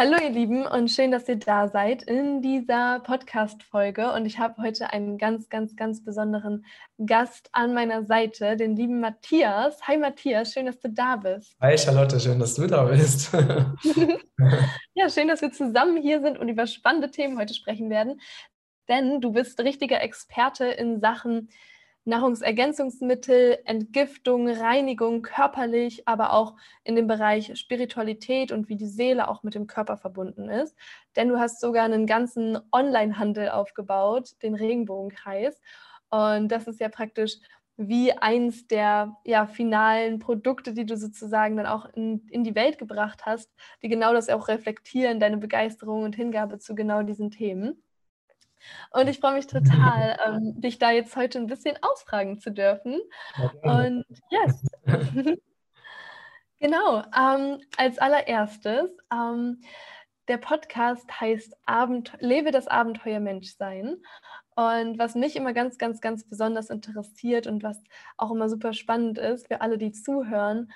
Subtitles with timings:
[0.00, 4.12] Hallo ihr Lieben und schön, dass ihr da seid in dieser Podcast-Folge.
[4.12, 6.64] Und ich habe heute einen ganz, ganz, ganz besonderen
[7.04, 9.82] Gast an meiner Seite, den lieben Matthias.
[9.88, 11.56] Hi Matthias, schön, dass du da bist.
[11.60, 13.32] Hi Charlotte, schön, dass du da bist.
[14.94, 18.20] ja, schön, dass wir zusammen hier sind und über spannende Themen heute sprechen werden.
[18.88, 21.48] Denn du bist richtiger Experte in Sachen
[22.08, 29.42] Nahrungsergänzungsmittel, Entgiftung, Reinigung körperlich, aber auch in dem Bereich Spiritualität und wie die Seele auch
[29.42, 30.74] mit dem Körper verbunden ist.
[31.16, 35.60] Denn du hast sogar einen ganzen Online-Handel aufgebaut, den Regenbogenkreis.
[36.10, 37.36] Und das ist ja praktisch
[37.76, 42.78] wie eins der ja, finalen Produkte, die du sozusagen dann auch in, in die Welt
[42.78, 43.50] gebracht hast,
[43.82, 47.80] die genau das auch reflektieren, deine Begeisterung und Hingabe zu genau diesen Themen.
[48.90, 53.00] Und ich freue mich total, ähm, dich da jetzt heute ein bisschen ausfragen zu dürfen.
[53.62, 54.66] Und yes.
[56.58, 59.60] genau, ähm, als allererstes, ähm,
[60.28, 63.96] der Podcast heißt Abend Lebe das Abenteuer Menschsein.
[64.54, 67.80] Und was mich immer ganz, ganz, ganz besonders interessiert und was
[68.16, 70.70] auch immer super spannend ist für alle, die zuhören,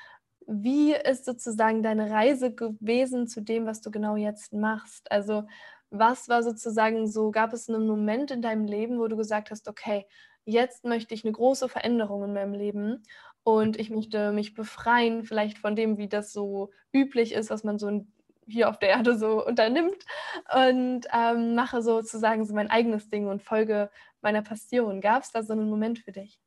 [0.47, 5.11] wie ist sozusagen deine Reise gewesen zu dem, was du genau jetzt machst?
[5.11, 5.45] Also
[5.93, 9.69] was war sozusagen so, gab es einen Moment in deinem Leben, wo du gesagt hast,
[9.69, 10.07] okay,
[10.45, 13.03] jetzt möchte ich eine große Veränderung in meinem Leben
[13.45, 17.79] und ich möchte mich befreien, vielleicht von dem, wie das so üblich ist, was man
[17.79, 18.05] so
[18.47, 20.05] hier auf der Erde so unternimmt
[20.53, 23.91] und ähm, mache sozusagen so mein eigenes Ding und folge
[24.23, 25.01] meiner Passion.
[25.01, 26.41] Gab es da so einen Moment für dich?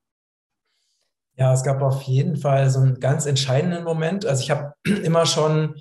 [1.37, 4.25] Ja, es gab auf jeden Fall so einen ganz entscheidenden Moment.
[4.25, 4.73] Also ich habe
[5.03, 5.75] immer schon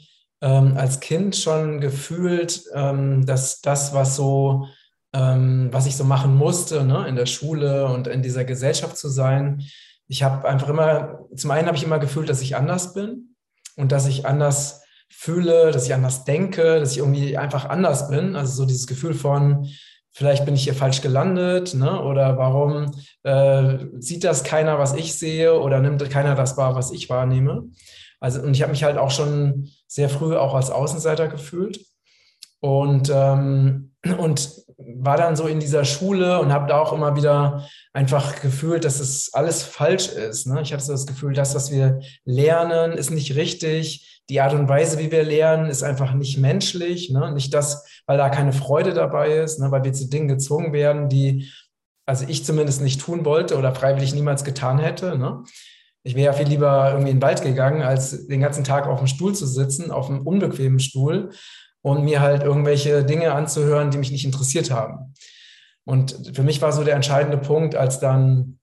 [0.44, 4.66] ähm, als Kind schon gefühlt, ähm, dass das, was so,
[5.14, 9.08] ähm, was ich so machen musste, ne, in der Schule und in dieser Gesellschaft zu
[9.08, 9.62] sein,
[10.06, 13.34] ich habe einfach immer, zum einen habe ich immer gefühlt, dass ich anders bin
[13.76, 18.36] und dass ich anders fühle, dass ich anders denke, dass ich irgendwie einfach anders bin.
[18.36, 19.66] Also so dieses Gefühl von,
[20.10, 22.02] vielleicht bin ich hier falsch gelandet, ne?
[22.02, 22.92] oder warum
[23.22, 27.70] äh, sieht das keiner, was ich sehe, oder nimmt keiner das wahr, was ich wahrnehme.
[28.24, 31.84] Also, und ich habe mich halt auch schon sehr früh auch als Außenseiter gefühlt
[32.60, 37.68] und, ähm, und war dann so in dieser Schule und habe da auch immer wieder
[37.92, 40.46] einfach gefühlt, dass es alles falsch ist.
[40.46, 40.62] Ne?
[40.62, 44.22] Ich hatte so das Gefühl, das, was wir lernen, ist nicht richtig.
[44.30, 47.10] Die Art und Weise, wie wir lernen, ist einfach nicht menschlich.
[47.10, 47.30] Ne?
[47.30, 49.70] Nicht das, weil da keine Freude dabei ist, ne?
[49.70, 51.52] weil wir zu Dingen gezwungen werden, die
[52.06, 55.18] also ich zumindest nicht tun wollte oder freiwillig niemals getan hätte.
[55.18, 55.44] Ne?
[56.04, 58.98] Ich wäre ja viel lieber irgendwie in den Wald gegangen, als den ganzen Tag auf
[58.98, 61.30] dem Stuhl zu sitzen, auf einem unbequemen Stuhl
[61.80, 65.14] und mir halt irgendwelche Dinge anzuhören, die mich nicht interessiert haben.
[65.84, 68.58] Und für mich war so der entscheidende Punkt, als dann,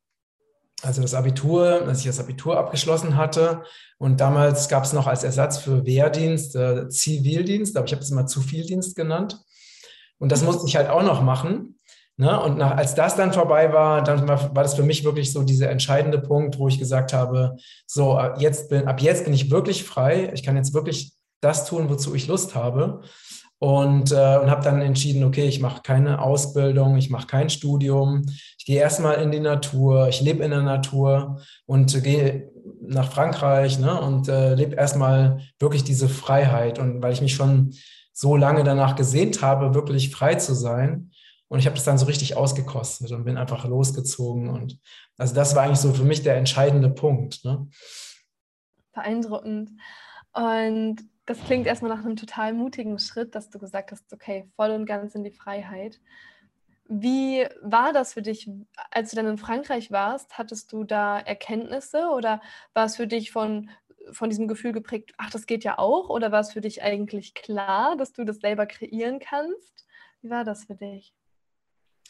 [0.82, 3.64] also das Abitur, als ich das Abitur abgeschlossen hatte
[3.98, 8.10] und damals gab es noch als Ersatz für Wehrdienst äh, Zivildienst, aber ich habe es
[8.10, 9.40] immer Zuvieldienst genannt.
[10.18, 11.80] Und das musste ich halt auch noch machen.
[12.18, 12.40] Ne?
[12.40, 15.44] Und nach, als das dann vorbei war, dann war, war das für mich wirklich so
[15.44, 17.58] dieser entscheidende Punkt, wo ich gesagt habe,
[17.88, 20.32] so jetzt bin, ab jetzt bin ich wirklich frei.
[20.34, 23.02] Ich kann jetzt wirklich das tun, wozu ich Lust habe.
[23.60, 28.24] Und, äh, und habe dann entschieden, okay, ich mache keine Ausbildung, ich mache kein Studium,
[28.58, 32.52] ich gehe erstmal in die Natur, ich lebe in der Natur und äh, gehe
[32.82, 36.80] nach Frankreich ne, und äh, lebe erstmal wirklich diese Freiheit.
[36.80, 37.76] Und weil ich mich schon
[38.14, 41.11] so lange danach gesehnt habe, wirklich frei zu sein,
[41.52, 44.50] und ich habe das dann so richtig ausgekostet und bin einfach losgezogen.
[44.50, 44.80] Und
[45.18, 47.44] also das war eigentlich so für mich der entscheidende Punkt.
[47.44, 47.68] Ne?
[48.94, 49.72] Beeindruckend.
[50.32, 54.72] Und das klingt erstmal nach einem total mutigen Schritt, dass du gesagt hast, okay, voll
[54.72, 56.00] und ganz in die Freiheit.
[56.86, 58.50] Wie war das für dich,
[58.90, 60.38] als du dann in Frankreich warst?
[60.38, 62.40] Hattest du da Erkenntnisse oder
[62.74, 63.70] war es für dich von,
[64.14, 66.08] von diesem Gefühl geprägt, ach, das geht ja auch?
[66.08, 69.86] Oder war es für dich eigentlich klar, dass du das selber kreieren kannst?
[70.22, 71.14] Wie war das für dich?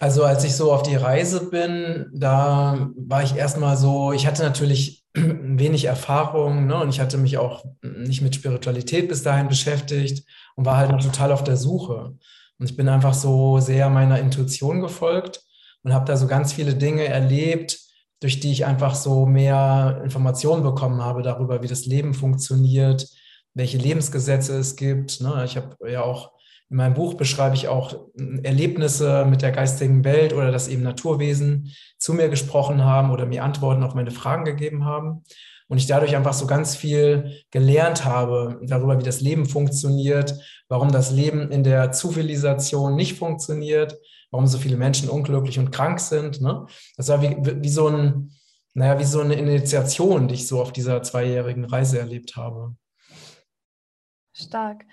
[0.01, 4.41] Also als ich so auf die Reise bin, da war ich erstmal so, ich hatte
[4.41, 10.27] natürlich wenig Erfahrung ne, und ich hatte mich auch nicht mit Spiritualität bis dahin beschäftigt
[10.55, 12.15] und war halt noch total auf der Suche.
[12.57, 15.43] Und ich bin einfach so sehr meiner Intuition gefolgt
[15.83, 17.77] und habe da so ganz viele Dinge erlebt,
[18.21, 23.07] durch die ich einfach so mehr Informationen bekommen habe darüber, wie das Leben funktioniert,
[23.53, 25.21] welche Lebensgesetze es gibt.
[25.21, 25.43] Ne.
[25.45, 26.31] Ich habe ja auch
[26.71, 27.93] in meinem Buch beschreibe ich auch
[28.43, 33.43] Erlebnisse mit der geistigen Welt oder dass eben Naturwesen zu mir gesprochen haben oder mir
[33.43, 35.25] Antworten auf meine Fragen gegeben haben.
[35.67, 40.33] Und ich dadurch einfach so ganz viel gelernt habe darüber, wie das Leben funktioniert,
[40.69, 43.97] warum das Leben in der Zivilisation nicht funktioniert,
[44.31, 46.39] warum so viele Menschen unglücklich und krank sind.
[46.39, 46.65] Ne?
[46.95, 48.31] Das war wie, wie so ein,
[48.73, 52.75] naja, wie so eine Initiation, die ich so auf dieser zweijährigen Reise erlebt habe.
[54.33, 54.85] Stark.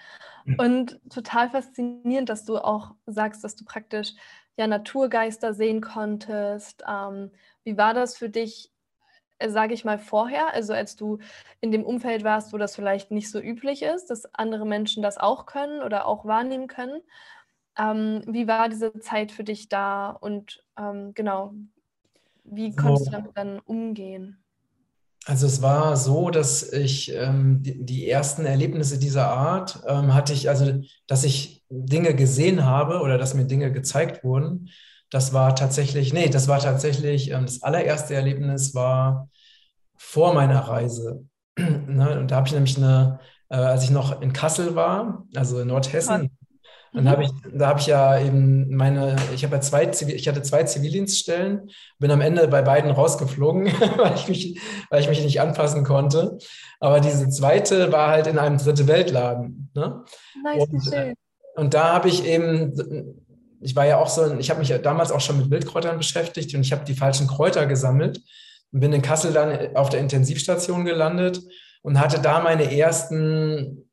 [0.57, 4.15] Und total faszinierend, dass du auch sagst, dass du praktisch
[4.57, 6.83] ja Naturgeister sehen konntest.
[6.89, 7.31] Ähm,
[7.65, 8.73] wie war das für dich,
[9.39, 10.53] äh, sage ich mal, vorher?
[10.55, 11.19] Also als du
[11.61, 15.19] in dem Umfeld warst, wo das vielleicht nicht so üblich ist, dass andere Menschen das
[15.19, 17.01] auch können oder auch wahrnehmen können.
[17.79, 21.55] Ähm, wie war diese Zeit für dich da und ähm, genau,
[22.45, 23.11] wie konntest so.
[23.11, 24.43] du damit dann umgehen?
[25.27, 30.49] Also es war so, dass ich ähm, die, ersten Erlebnisse dieser Art ähm, hatte ich,
[30.49, 34.71] also dass ich Dinge gesehen habe oder dass mir Dinge gezeigt wurden.
[35.11, 39.29] Das war tatsächlich, nee, das war tatsächlich, ähm, das allererste Erlebnis war
[39.97, 41.27] vor meiner Reise.
[41.59, 42.19] ne?
[42.19, 45.69] Und da habe ich nämlich eine, äh, als ich noch in Kassel war, also in
[45.69, 46.38] Nordhessen,
[46.93, 47.09] dann mhm.
[47.09, 50.63] habe ich, da habe ich ja eben meine, ich habe ja zwei, ich hatte zwei
[50.63, 55.85] Zivildienststellen, bin am Ende bei beiden rausgeflogen, weil ich mich, weil ich mich nicht anpassen
[55.85, 56.39] konnte.
[56.81, 59.71] Aber diese zweite war halt in einem dritte Weltladen.
[59.75, 60.05] Ne?
[60.43, 61.15] Nice, und, schön.
[61.57, 63.23] und da habe ich eben,
[63.61, 66.55] ich war ja auch so, ich habe mich ja damals auch schon mit Wildkräutern beschäftigt
[66.55, 68.21] und ich habe die falschen Kräuter gesammelt
[68.73, 71.43] und bin in Kassel dann auf der Intensivstation gelandet
[71.83, 73.88] und hatte da meine ersten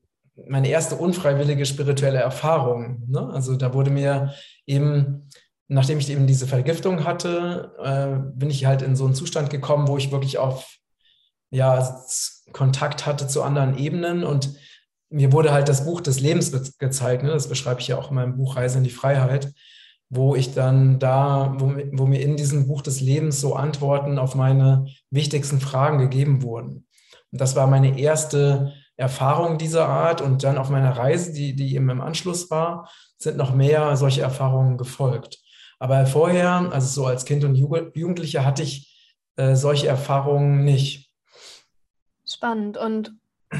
[0.47, 3.03] meine erste unfreiwillige spirituelle Erfahrung.
[3.07, 3.29] Ne?
[3.31, 4.33] Also da wurde mir
[4.65, 5.29] eben,
[5.67, 9.87] nachdem ich eben diese Vergiftung hatte, äh, bin ich halt in so einen Zustand gekommen,
[9.87, 10.77] wo ich wirklich auf
[11.51, 12.01] ja,
[12.51, 14.55] Kontakt hatte zu anderen Ebenen und
[15.09, 17.23] mir wurde halt das Buch des Lebens gezeigt.
[17.23, 17.29] Ne?
[17.29, 19.53] Das beschreibe ich ja auch in meinem Buch Reise in die Freiheit,
[20.09, 24.35] wo ich dann da, wo, wo mir in diesem Buch des Lebens so Antworten auf
[24.35, 26.87] meine wichtigsten Fragen gegeben wurden.
[27.31, 31.75] Und das war meine erste Erfahrungen dieser Art und dann auf meiner Reise, die, die
[31.75, 35.39] eben im Anschluss war, sind noch mehr solche Erfahrungen gefolgt.
[35.79, 38.95] Aber vorher, also so als Kind und Jugendlicher, hatte ich
[39.35, 41.11] äh, solche Erfahrungen nicht.
[42.25, 42.77] Spannend.
[42.77, 43.13] Und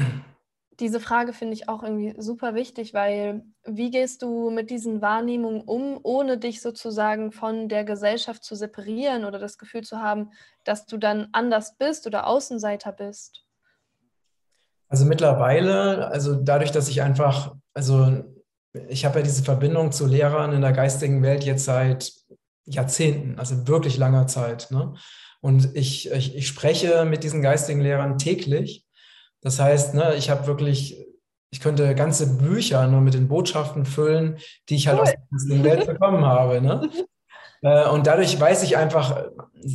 [0.80, 5.60] diese Frage finde ich auch irgendwie super wichtig, weil wie gehst du mit diesen Wahrnehmungen
[5.62, 10.30] um, ohne dich sozusagen von der Gesellschaft zu separieren oder das Gefühl zu haben,
[10.64, 13.45] dass du dann anders bist oder Außenseiter bist?
[14.88, 18.24] Also mittlerweile, also dadurch, dass ich einfach, also
[18.88, 22.12] ich habe ja diese Verbindung zu Lehrern in der geistigen Welt jetzt seit
[22.66, 24.70] Jahrzehnten, also wirklich langer Zeit.
[24.70, 24.94] Ne?
[25.40, 28.84] Und ich, ich, ich spreche mit diesen geistigen Lehrern täglich.
[29.40, 31.06] Das heißt, ne, ich habe wirklich,
[31.50, 34.38] ich könnte ganze Bücher nur mit den Botschaften füllen,
[34.68, 35.14] die ich halt cool.
[35.34, 36.60] aus der Welt bekommen habe.
[36.60, 36.90] Ne?
[37.66, 39.24] Äh, und dadurch weiß ich einfach,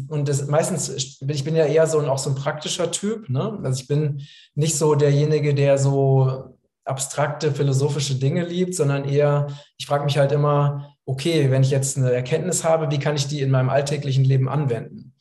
[0.07, 3.27] und das meistens, ich bin ja eher so ein, auch so ein praktischer Typ.
[3.29, 3.59] Ne?
[3.63, 4.21] Also ich bin
[4.55, 6.55] nicht so derjenige, der so
[6.85, 9.47] abstrakte philosophische Dinge liebt, sondern eher,
[9.77, 13.27] ich frage mich halt immer, okay, wenn ich jetzt eine Erkenntnis habe, wie kann ich
[13.27, 15.13] die in meinem alltäglichen Leben anwenden?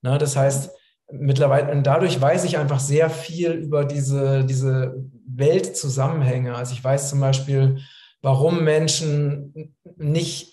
[0.00, 0.16] Ne?
[0.18, 0.70] Das heißt,
[1.10, 4.94] mittlerweile, und dadurch weiß ich einfach sehr viel über diese, diese
[5.26, 6.54] Weltzusammenhänge.
[6.54, 7.80] Also ich weiß zum Beispiel,
[8.20, 10.51] warum Menschen nicht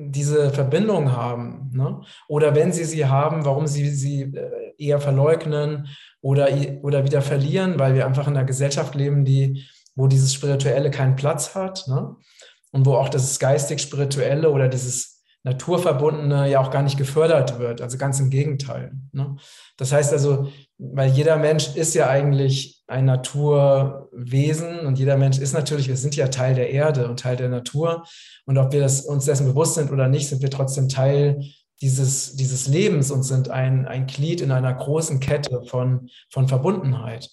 [0.00, 1.70] diese Verbindung haben.
[1.74, 2.00] Ne?
[2.28, 5.88] Oder wenn sie sie haben, warum sie sie äh, eher verleugnen
[6.20, 6.48] oder,
[6.82, 9.64] oder wieder verlieren, weil wir einfach in einer Gesellschaft leben, die,
[9.96, 11.84] wo dieses Spirituelle keinen Platz hat.
[11.88, 12.14] Ne?
[12.70, 17.80] Und wo auch das geistig-spirituelle oder dieses Naturverbundene ja auch gar nicht gefördert wird.
[17.80, 18.92] Also ganz im Gegenteil.
[19.10, 19.36] Ne?
[19.76, 25.52] Das heißt also, weil jeder Mensch ist ja eigentlich ein Naturwesen und jeder Mensch ist
[25.52, 28.04] natürlich, wir sind ja Teil der Erde und Teil der Natur.
[28.46, 31.40] Und ob wir das, uns dessen bewusst sind oder nicht, sind wir trotzdem Teil
[31.82, 37.30] dieses, dieses Lebens und sind ein, ein Glied in einer großen Kette von, von Verbundenheit.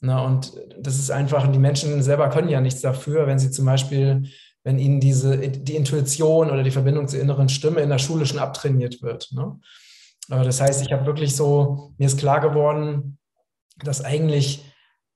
[0.00, 3.64] Na, und das ist einfach, die Menschen selber können ja nichts dafür, wenn sie zum
[3.64, 4.24] Beispiel
[4.64, 8.38] wenn ihnen diese, die Intuition oder die Verbindung zur inneren Stimme in der Schule schon
[8.38, 9.30] abtrainiert wird.
[9.32, 9.58] Ne?
[10.28, 13.18] Das heißt, ich habe wirklich so, mir ist klar geworden,
[13.84, 14.64] dass eigentlich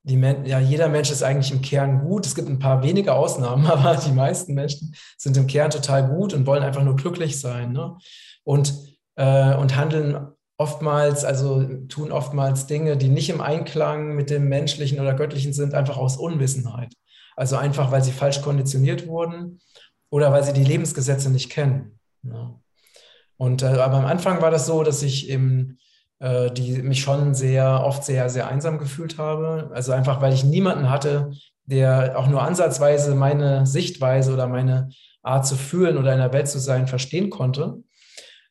[0.08, 2.26] die, ja, jeder Mensch ist eigentlich im Kern gut.
[2.26, 6.32] Es gibt ein paar wenige Ausnahmen, aber die meisten Menschen sind im Kern total gut
[6.32, 7.72] und wollen einfach nur glücklich sein.
[7.72, 7.96] Ne?
[8.44, 8.72] Und,
[9.16, 15.00] äh, und handeln oftmals, also tun oftmals Dinge, die nicht im Einklang mit dem Menschlichen
[15.00, 16.94] oder Göttlichen sind, einfach aus Unwissenheit.
[17.34, 19.60] Also einfach, weil sie falsch konditioniert wurden
[20.08, 21.98] oder weil sie die Lebensgesetze nicht kennen.
[22.22, 22.54] Ja.
[23.38, 25.78] Und äh, aber am Anfang war das so, dass ich eben
[26.20, 29.70] die, mich schon sehr oft sehr, sehr einsam gefühlt habe.
[29.74, 31.32] Also einfach, weil ich niemanden hatte,
[31.66, 34.88] der auch nur ansatzweise meine Sichtweise oder meine
[35.22, 37.82] Art zu fühlen oder in der Welt zu sein verstehen konnte.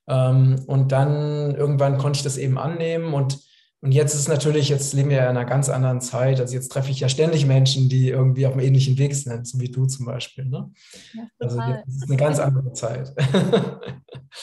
[0.08, 3.40] Ähm, und dann irgendwann konnte ich das eben annehmen und
[3.86, 6.40] und jetzt ist natürlich, jetzt leben wir ja in einer ganz anderen Zeit.
[6.40, 9.60] Also jetzt treffe ich ja ständig Menschen, die irgendwie auf einem ähnlichen Weg sind, so
[9.60, 10.46] wie du zum Beispiel.
[10.46, 10.72] Ne?
[11.14, 13.14] Ja, also es ist eine ganz andere Zeit.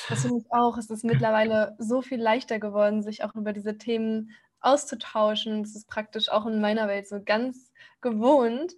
[0.08, 0.78] Das finde ich auch.
[0.78, 4.30] Es ist mittlerweile so viel leichter geworden, sich auch über diese Themen
[4.60, 5.62] auszutauschen.
[5.62, 7.70] Das ist praktisch auch in meiner Welt so ganz
[8.00, 8.72] gewohnt.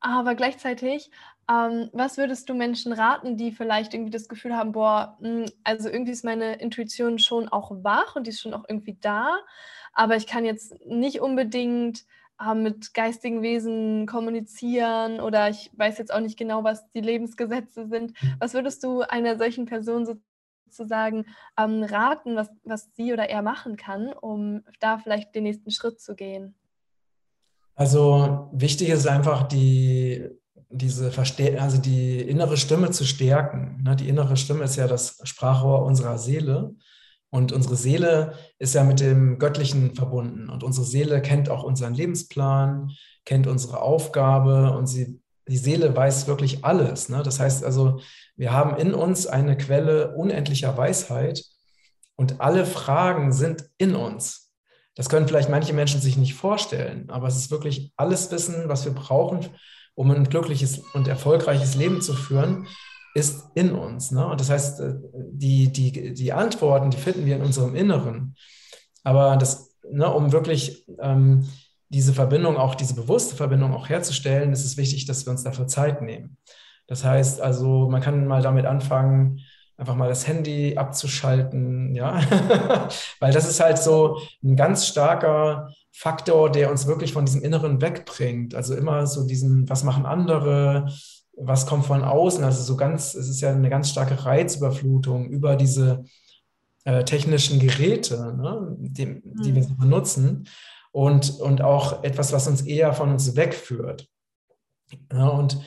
[0.00, 1.10] Aber gleichzeitig,
[1.50, 5.44] ähm, was würdest du Menschen raten, die vielleicht irgendwie das Gefühl haben, boah, mh, hm,
[5.62, 9.36] also irgendwie ist meine Intuition schon auch wach und die ist schon auch irgendwie da,
[10.00, 12.06] aber ich kann jetzt nicht unbedingt
[12.42, 17.86] äh, mit geistigen Wesen kommunizieren oder ich weiß jetzt auch nicht genau, was die Lebensgesetze
[17.86, 18.12] sind.
[18.22, 18.34] Mhm.
[18.38, 20.06] Was würdest du einer solchen Person
[20.66, 21.26] sozusagen
[21.58, 26.00] ähm, raten, was, was sie oder er machen kann, um da vielleicht den nächsten Schritt
[26.00, 26.54] zu gehen?
[27.74, 30.30] Also wichtig ist einfach die,
[30.70, 33.82] diese Verste also die innere Stimme zu stärken.
[33.84, 33.96] Ne?
[33.96, 36.74] Die innere Stimme ist ja das Sprachrohr unserer Seele.
[37.30, 40.50] Und unsere Seele ist ja mit dem Göttlichen verbunden.
[40.50, 42.90] Und unsere Seele kennt auch unseren Lebensplan,
[43.24, 47.08] kennt unsere Aufgabe und sie, die Seele weiß wirklich alles.
[47.08, 47.22] Ne?
[47.22, 48.00] Das heißt also,
[48.36, 51.44] wir haben in uns eine Quelle unendlicher Weisheit
[52.16, 54.50] und alle Fragen sind in uns.
[54.96, 58.84] Das können vielleicht manche Menschen sich nicht vorstellen, aber es ist wirklich alles Wissen, was
[58.84, 59.48] wir brauchen,
[59.94, 62.66] um ein glückliches und erfolgreiches Leben zu führen,
[63.14, 64.10] ist in uns.
[64.10, 64.26] Ne?
[64.26, 68.36] Und das heißt, äh, die, die, die Antworten, die finden wir in unserem Inneren.
[69.04, 71.48] Aber das, ne, um wirklich ähm,
[71.88, 75.66] diese Verbindung, auch diese bewusste Verbindung auch herzustellen, ist es wichtig, dass wir uns dafür
[75.66, 76.36] Zeit nehmen.
[76.86, 79.40] Das heißt also, man kann mal damit anfangen,
[79.76, 82.20] einfach mal das Handy abzuschalten, ja,
[83.20, 87.80] weil das ist halt so ein ganz starker Faktor, der uns wirklich von diesem Inneren
[87.80, 88.54] wegbringt.
[88.54, 90.86] Also immer so diesen, was machen andere,
[91.42, 95.56] was kommt von außen, also so ganz, es ist ja eine ganz starke Reizüberflutung über
[95.56, 96.04] diese
[96.84, 99.68] äh, technischen Geräte, ne, die, die wir mhm.
[99.68, 100.48] so benutzen
[100.92, 104.08] und, und auch etwas, was uns eher von uns wegführt.
[105.12, 105.60] Ja, und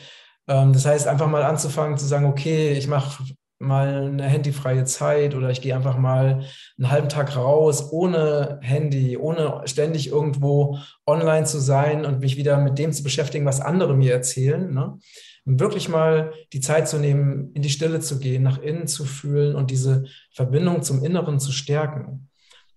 [0.47, 3.23] ähm, das heißt, einfach mal anzufangen zu sagen, okay, ich mache
[3.59, 6.43] mal eine handyfreie Zeit oder ich gehe einfach mal
[6.77, 10.77] einen halben Tag raus ohne Handy, ohne ständig irgendwo
[11.07, 14.73] online zu sein und mich wieder mit dem zu beschäftigen, was andere mir erzählen.
[14.73, 14.99] Ne?
[15.45, 19.03] Und wirklich mal die Zeit zu nehmen, in die Stille zu gehen, nach innen zu
[19.03, 22.29] fühlen und diese Verbindung zum Inneren zu stärken.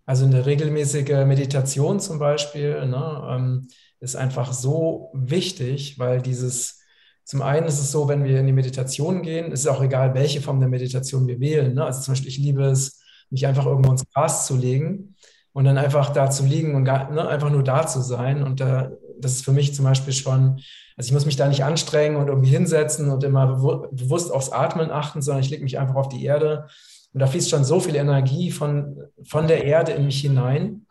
[0.04, 3.68] Also eine regelmäßige Meditation zum Beispiel ne, ähm,
[4.00, 6.80] ist einfach so wichtig, weil dieses
[7.26, 10.14] zum einen ist es so, wenn wir in die Meditation gehen, ist es auch egal,
[10.14, 11.74] welche Form der Meditation wir wählen.
[11.74, 11.84] Ne?
[11.84, 15.16] Also zum Beispiel, ich liebe es, mich einfach irgendwo ins Gras zu legen
[15.52, 18.44] und dann einfach da zu liegen und gar, ne, einfach nur da zu sein.
[18.44, 20.60] Und da, das ist für mich zum Beispiel schon,
[20.96, 23.46] also ich muss mich da nicht anstrengen und irgendwie hinsetzen und immer
[23.92, 26.68] bewusst aufs Atmen achten, sondern ich lege mich einfach auf die Erde.
[27.12, 30.86] Und da fließt schon so viel Energie von, von der Erde in mich hinein.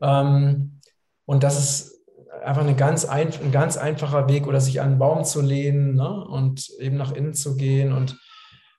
[0.00, 0.80] Ähm,
[1.24, 1.96] und das ist
[2.44, 5.94] einfach eine ganz ein, ein ganz einfacher Weg oder sich an einen Baum zu lehnen
[5.94, 6.24] ne?
[6.24, 7.92] und eben nach innen zu gehen.
[7.92, 8.16] Und,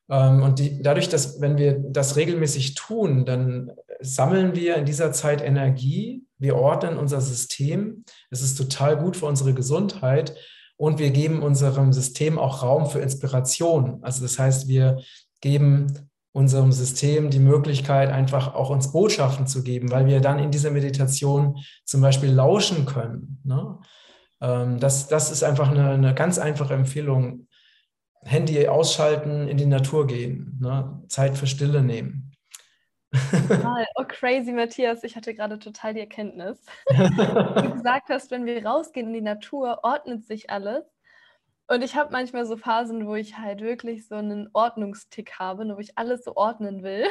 [0.10, 5.12] ähm, und die, dadurch, dass wenn wir das regelmäßig tun, dann sammeln wir in dieser
[5.12, 8.04] Zeit Energie, wir ordnen unser System.
[8.30, 10.36] Es ist total gut für unsere Gesundheit
[10.78, 14.00] und wir geben unserem System auch Raum für Inspiration.
[14.04, 15.00] Also das heißt, wir
[15.42, 20.52] geben unserem System die Möglichkeit, einfach auch uns Botschaften zu geben, weil wir dann in
[20.52, 23.42] dieser Meditation zum Beispiel lauschen können.
[23.44, 23.80] Ne?
[24.42, 27.48] Ähm, das, das ist einfach eine, eine, ganz einfache Empfehlung.
[28.24, 31.02] Handy ausschalten, in die Natur gehen, ne?
[31.08, 32.27] Zeit für Stille nehmen.
[33.96, 35.04] Oh, crazy, Matthias.
[35.04, 36.60] Ich hatte gerade total die Erkenntnis.
[36.88, 40.84] du gesagt hast, wenn wir rausgehen in die Natur, ordnet sich alles.
[41.70, 45.80] Und ich habe manchmal so Phasen, wo ich halt wirklich so einen Ordnungstick habe, wo
[45.80, 47.06] ich alles so ordnen will.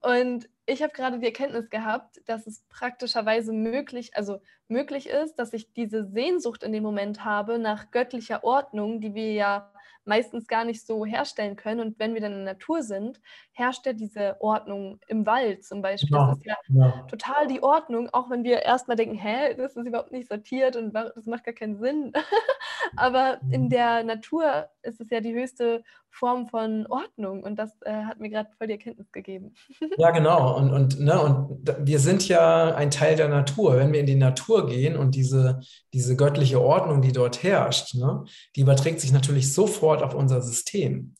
[0.00, 5.52] Und ich habe gerade die Erkenntnis gehabt, dass es praktischerweise möglich, also möglich ist, dass
[5.52, 9.72] ich diese Sehnsucht in dem Moment habe nach göttlicher Ordnung, die wir ja
[10.04, 11.80] meistens gar nicht so herstellen können.
[11.80, 13.20] Und wenn wir dann in der Natur sind,
[13.60, 16.16] herrscht ja diese Ordnung im Wald zum Beispiel.
[16.16, 19.76] Ja, das ist ja, ja, total die Ordnung, auch wenn wir erstmal denken, hä, das
[19.76, 22.12] ist überhaupt nicht sortiert und das macht gar keinen Sinn.
[22.96, 23.68] Aber in mhm.
[23.68, 28.30] der Natur ist es ja die höchste Form von Ordnung und das äh, hat mir
[28.30, 29.54] gerade voll die Erkenntnis gegeben.
[29.98, 30.56] Ja, genau.
[30.56, 33.76] Und, und, ne, und wir sind ja ein Teil der Natur.
[33.76, 35.60] Wenn wir in die Natur gehen und diese,
[35.92, 38.24] diese göttliche Ordnung, die dort herrscht, ne,
[38.56, 41.16] die überträgt sich natürlich sofort auf unser System.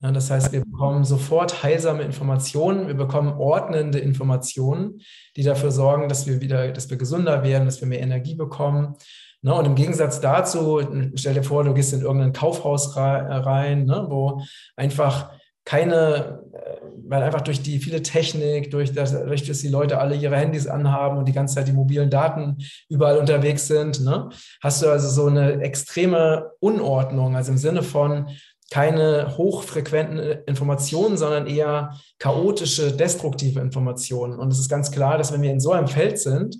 [0.00, 5.00] Ja, das heißt, wir bekommen sofort heilsame Informationen, wir bekommen ordnende Informationen,
[5.34, 8.94] die dafür sorgen, dass wir wieder, dass wir gesünder werden, dass wir mehr Energie bekommen.
[9.42, 10.80] Ne, und im Gegensatz dazu,
[11.14, 14.42] stell dir vor, du gehst in irgendein Kaufhaus rein, ne, wo
[14.76, 15.32] einfach
[15.64, 16.76] keine, äh,
[17.06, 20.66] weil einfach durch die viele Technik, durch das, durch dass die Leute alle ihre Handys
[20.66, 24.28] anhaben und die ganze Zeit die mobilen Daten überall unterwegs sind, ne,
[24.62, 28.28] hast du also so eine extreme Unordnung, also im Sinne von,
[28.70, 34.38] keine hochfrequenten Informationen, sondern eher chaotische, destruktive Informationen.
[34.38, 36.58] Und es ist ganz klar, dass wenn wir in so einem Feld sind,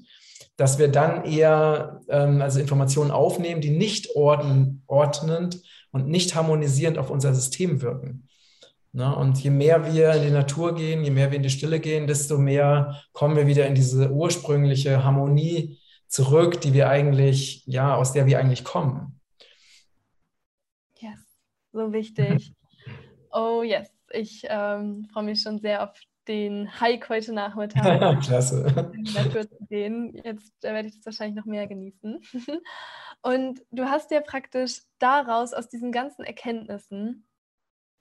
[0.57, 5.63] dass wir dann eher ähm, also Informationen aufnehmen, die nicht ordnen, ordnend
[5.93, 8.29] und nicht harmonisierend auf unser System wirken.
[8.93, 9.15] Ne?
[9.15, 12.07] Und je mehr wir in die Natur gehen, je mehr wir in die Stille gehen,
[12.07, 18.13] desto mehr kommen wir wieder in diese ursprüngliche Harmonie zurück, die wir eigentlich, ja, aus
[18.13, 19.18] der wir eigentlich kommen.
[21.79, 22.53] So wichtig.
[23.31, 25.93] oh yes, ich ähm, freue mich schon sehr auf
[26.27, 28.21] den Hike heute Nachmittag.
[28.25, 28.91] Klasse.
[28.95, 30.13] In die Natur zu gehen.
[30.25, 32.21] Jetzt äh, werde ich das wahrscheinlich noch mehr genießen.
[33.23, 37.29] Und du hast ja praktisch daraus, aus diesen ganzen Erkenntnissen,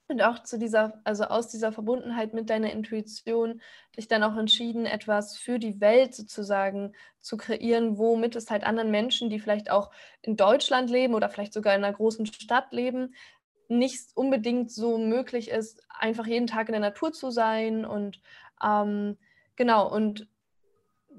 [0.09, 3.61] und auch zu dieser, also aus dieser Verbundenheit mit deiner Intuition,
[3.97, 8.89] dich dann auch entschieden, etwas für die Welt sozusagen zu kreieren, womit es halt anderen
[8.89, 9.91] Menschen, die vielleicht auch
[10.21, 13.15] in Deutschland leben oder vielleicht sogar in einer großen Stadt leben,
[13.69, 17.85] nicht unbedingt so möglich ist, einfach jeden Tag in der Natur zu sein.
[17.85, 18.21] Und
[18.63, 19.17] ähm,
[19.55, 20.27] genau, und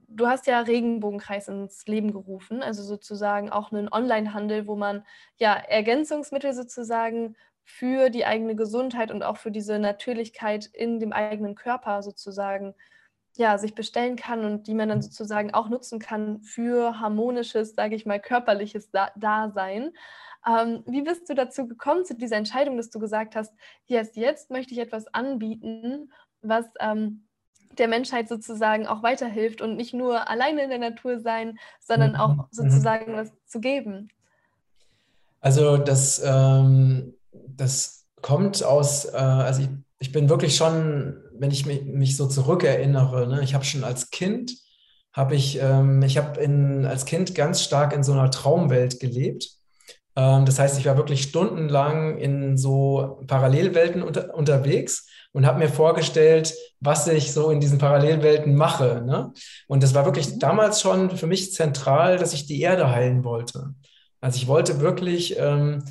[0.08, 5.04] du hast ja Regenbogenkreis ins Leben gerufen, also sozusagen auch einen Online-Handel, wo man
[5.36, 11.54] ja Ergänzungsmittel sozusagen für die eigene Gesundheit und auch für diese Natürlichkeit in dem eigenen
[11.54, 12.74] Körper sozusagen
[13.38, 17.94] ja, sich bestellen kann und die man dann sozusagen auch nutzen kann für harmonisches, sage
[17.94, 19.92] ich mal, körperliches Dasein.
[20.46, 23.54] Ähm, wie bist du dazu gekommen, zu dieser Entscheidung, dass du gesagt hast,
[23.86, 27.28] yes, jetzt möchte ich etwas anbieten, was ähm,
[27.78, 32.34] der Menschheit sozusagen auch weiterhilft und nicht nur alleine in der Natur sein, sondern auch
[32.34, 32.44] mhm.
[32.50, 34.08] sozusagen was zu geben?
[35.40, 41.66] Also das ähm, das kommt aus, äh, also ich, ich, bin wirklich schon, wenn ich
[41.66, 44.52] mich, mich so zurückerinnere, ne, ich habe schon als Kind,
[45.12, 46.40] habe ich, ähm, ich habe
[46.88, 49.50] als Kind ganz stark in so einer Traumwelt gelebt.
[50.16, 55.68] Ähm, das heißt, ich war wirklich stundenlang in so Parallelwelten unter, unterwegs und habe mir
[55.68, 59.02] vorgestellt, was ich so in diesen Parallelwelten mache.
[59.04, 59.32] Ne?
[59.66, 63.74] Und das war wirklich damals schon für mich zentral, dass ich die Erde heilen wollte.
[64.20, 65.84] Also ich wollte wirklich ähm,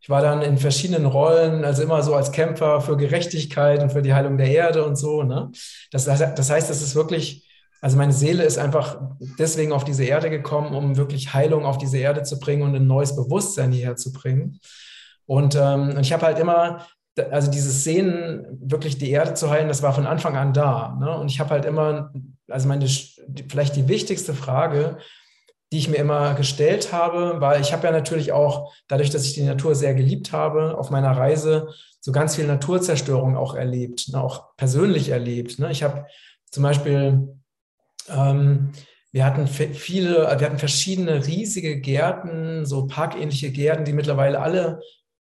[0.00, 4.00] ich war dann in verschiedenen Rollen, also immer so als Kämpfer für Gerechtigkeit und für
[4.00, 5.22] die Heilung der Erde und so.
[5.22, 5.50] Ne?
[5.90, 7.46] Das, das heißt, das ist wirklich,
[7.82, 8.98] also meine Seele ist einfach
[9.38, 12.86] deswegen auf diese Erde gekommen, um wirklich Heilung auf diese Erde zu bringen und ein
[12.86, 14.60] neues Bewusstsein hierher zu bringen.
[15.26, 16.86] Und, ähm, und ich habe halt immer,
[17.30, 20.96] also dieses Sehen, wirklich die Erde zu heilen, das war von Anfang an da.
[20.98, 21.14] Ne?
[21.18, 22.12] Und ich habe halt immer,
[22.48, 22.86] also meine,
[23.48, 24.96] vielleicht die wichtigste Frage,
[25.72, 29.34] die ich mir immer gestellt habe, weil ich habe ja natürlich auch, dadurch, dass ich
[29.34, 31.68] die Natur sehr geliebt habe, auf meiner Reise
[32.00, 35.58] so ganz viel Naturzerstörung auch erlebt, ne, auch persönlich erlebt.
[35.58, 35.70] Ne.
[35.70, 36.06] Ich habe
[36.50, 37.36] zum Beispiel,
[38.08, 38.72] ähm,
[39.12, 44.80] wir hatten viele, wir hatten verschiedene riesige Gärten, so parkähnliche Gärten, die mittlerweile alle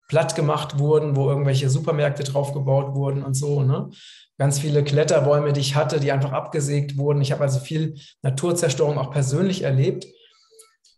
[0.08, 3.62] platt gemacht wurden, wo irgendwelche Supermärkte drauf gebaut wurden und so.
[3.62, 3.90] Ne?
[4.38, 7.20] Ganz viele Kletterbäume, die ich hatte, die einfach abgesägt wurden.
[7.20, 10.06] Ich habe also viel Naturzerstörung auch persönlich erlebt.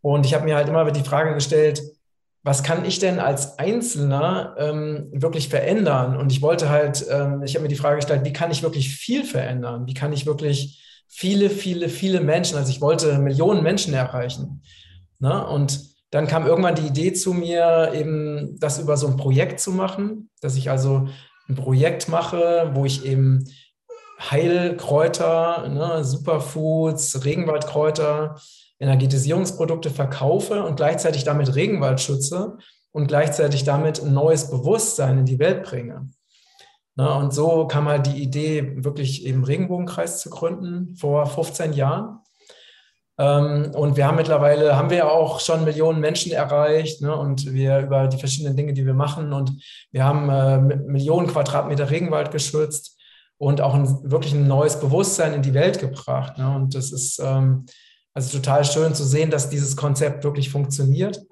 [0.06, 1.82] Und ich habe mir halt immer die Frage gestellt,
[2.44, 6.16] was kann ich denn als Einzelner ähm, wirklich verändern?
[6.16, 8.94] Und ich wollte halt, ähm, ich habe mir die Frage gestellt, wie kann ich wirklich
[8.94, 9.88] viel verändern?
[9.88, 14.62] Wie kann ich wirklich viele, viele, viele Menschen, also ich wollte Millionen Menschen erreichen.
[15.18, 15.44] Ne?
[15.44, 15.80] Und
[16.12, 20.30] dann kam irgendwann die Idee zu mir, eben das über so ein Projekt zu machen,
[20.40, 21.08] dass ich also
[21.48, 23.44] ein Projekt mache, wo ich eben
[24.20, 28.36] Heilkräuter, ne, Superfoods, Regenwaldkräuter,
[28.78, 32.58] Energetisierungsprodukte verkaufe und gleichzeitig damit Regenwald schütze
[32.92, 36.10] und gleichzeitig damit ein neues Bewusstsein in die Welt bringe.
[36.94, 42.20] Na, und so kam halt die Idee, wirklich eben Regenbogenkreis zu gründen vor 15 Jahren.
[43.18, 47.52] Ähm, und wir haben mittlerweile, haben wir ja auch schon Millionen Menschen erreicht ne, und
[47.52, 49.52] wir über die verschiedenen Dinge, die wir machen und
[49.90, 52.98] wir haben äh, Millionen Quadratmeter Regenwald geschützt
[53.38, 56.38] und auch ein, wirklich ein neues Bewusstsein in die Welt gebracht.
[56.38, 57.66] Ne, und das ist, ähm,
[58.16, 61.22] also total schön zu sehen, dass dieses Konzept wirklich funktioniert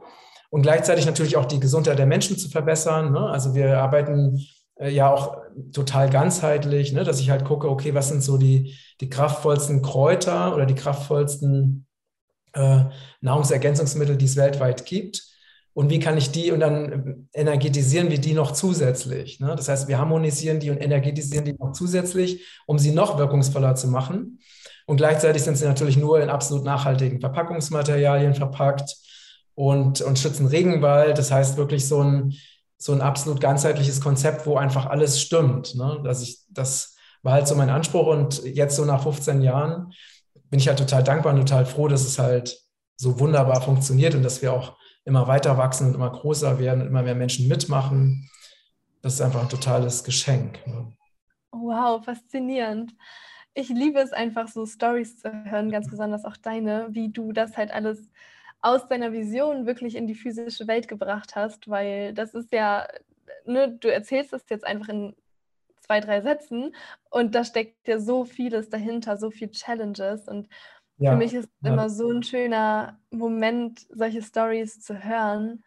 [0.50, 3.10] und gleichzeitig natürlich auch die Gesundheit der Menschen zu verbessern.
[3.10, 3.20] Ne?
[3.20, 5.38] Also wir arbeiten äh, ja auch
[5.72, 7.02] total ganzheitlich, ne?
[7.02, 11.86] dass ich halt gucke, okay, was sind so die, die kraftvollsten Kräuter oder die kraftvollsten
[12.52, 12.84] äh,
[13.22, 15.22] Nahrungsergänzungsmittel, die es weltweit gibt.
[15.72, 19.40] Und wie kann ich die und dann energetisieren wir die noch zusätzlich?
[19.40, 19.54] Ne?
[19.56, 23.88] Das heißt, wir harmonisieren die und energetisieren die noch zusätzlich, um sie noch wirkungsvoller zu
[23.88, 24.38] machen.
[24.86, 28.96] Und gleichzeitig sind sie natürlich nur in absolut nachhaltigen Verpackungsmaterialien verpackt
[29.54, 31.16] und, und schützen Regenwald.
[31.16, 32.34] Das heißt wirklich so ein,
[32.76, 35.74] so ein absolut ganzheitliches Konzept, wo einfach alles stimmt.
[35.74, 36.00] Ne?
[36.04, 38.06] Dass ich, das war halt so mein Anspruch.
[38.06, 39.92] Und jetzt so nach 15 Jahren
[40.50, 42.60] bin ich halt total dankbar und total froh, dass es halt
[42.96, 46.88] so wunderbar funktioniert und dass wir auch immer weiter wachsen und immer größer werden und
[46.88, 48.30] immer mehr Menschen mitmachen.
[49.02, 50.66] das ist einfach ein totales Geschenk.
[50.66, 50.92] Ne?
[51.52, 52.92] Wow, faszinierend.
[53.54, 57.56] Ich liebe es einfach so Stories zu hören, ganz besonders auch deine, wie du das
[57.56, 58.10] halt alles
[58.60, 62.88] aus deiner Vision wirklich in die physische Welt gebracht hast, weil das ist ja,
[63.44, 65.14] ne, du erzählst es jetzt einfach in
[65.80, 66.74] zwei, drei Sätzen
[67.10, 70.48] und da steckt ja so vieles dahinter, so viele Challenges und
[70.96, 71.72] ja, für mich ist ja.
[71.72, 75.62] immer so ein schöner Moment, solche Stories zu hören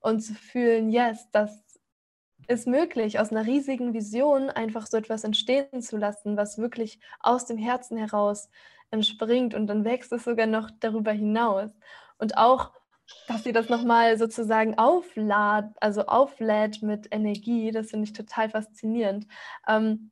[0.00, 1.65] und zu fühlen, yes, das
[2.48, 7.46] ist möglich, aus einer riesigen Vision einfach so etwas entstehen zu lassen, was wirklich aus
[7.46, 8.50] dem Herzen heraus
[8.90, 11.70] entspringt und dann wächst es sogar noch darüber hinaus.
[12.18, 12.72] Und auch,
[13.28, 19.26] dass sie das nochmal sozusagen auflädt, also auflädt mit Energie, das finde ich total faszinierend.
[19.66, 20.10] Ähm,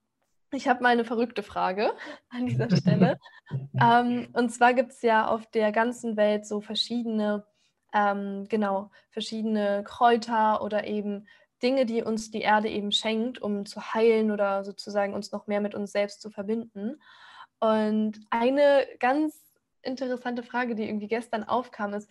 [0.52, 1.92] ich habe mal eine verrückte Frage
[2.28, 3.18] an dieser Stelle.
[3.80, 7.44] ähm, und zwar gibt es ja auf der ganzen Welt so verschiedene,
[7.92, 11.26] ähm, genau, verschiedene Kräuter oder eben
[11.64, 15.60] Dinge, die uns die Erde eben schenkt, um zu heilen oder sozusagen uns noch mehr
[15.60, 17.00] mit uns selbst zu verbinden.
[17.58, 19.34] Und eine ganz
[19.82, 22.08] interessante Frage, die irgendwie gestern aufkam, ist,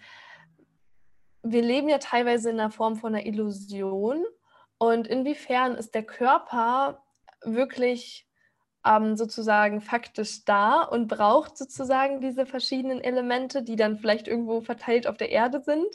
[1.43, 4.25] wir leben ja teilweise in einer Form von einer Illusion.
[4.77, 7.03] Und inwiefern ist der Körper
[7.43, 8.27] wirklich
[8.85, 15.07] ähm, sozusagen faktisch da und braucht sozusagen diese verschiedenen Elemente, die dann vielleicht irgendwo verteilt
[15.07, 15.87] auf der Erde sind?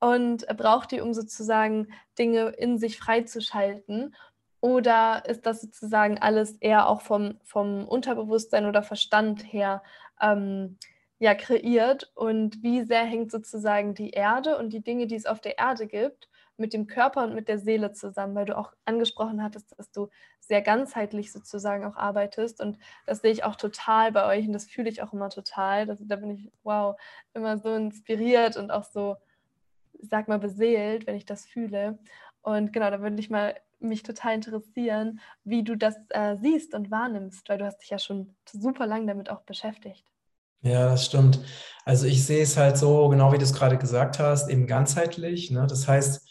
[0.00, 4.14] Und braucht die, um sozusagen Dinge in sich freizuschalten?
[4.60, 9.82] Oder ist das sozusagen alles eher auch vom, vom Unterbewusstsein oder Verstand her
[10.20, 10.78] ähm,
[11.18, 15.40] ja, kreiert und wie sehr hängt sozusagen die Erde und die Dinge, die es auf
[15.40, 19.42] der Erde gibt, mit dem Körper und mit der Seele zusammen, weil du auch angesprochen
[19.42, 24.26] hattest, dass du sehr ganzheitlich sozusagen auch arbeitest und das sehe ich auch total bei
[24.26, 25.86] euch und das fühle ich auch immer total.
[25.86, 26.96] Das, da bin ich, wow,
[27.32, 29.16] immer so inspiriert und auch so,
[30.08, 31.98] sag mal, beseelt, wenn ich das fühle.
[32.42, 36.90] Und genau, da würde ich mal mich total interessieren, wie du das äh, siehst und
[36.90, 40.04] wahrnimmst, weil du hast dich ja schon super lang damit auch beschäftigt.
[40.62, 41.40] Ja, das stimmt.
[41.84, 45.50] Also ich sehe es halt so, genau wie du es gerade gesagt hast, eben ganzheitlich.
[45.50, 45.66] Ne?
[45.68, 46.26] Das heißt,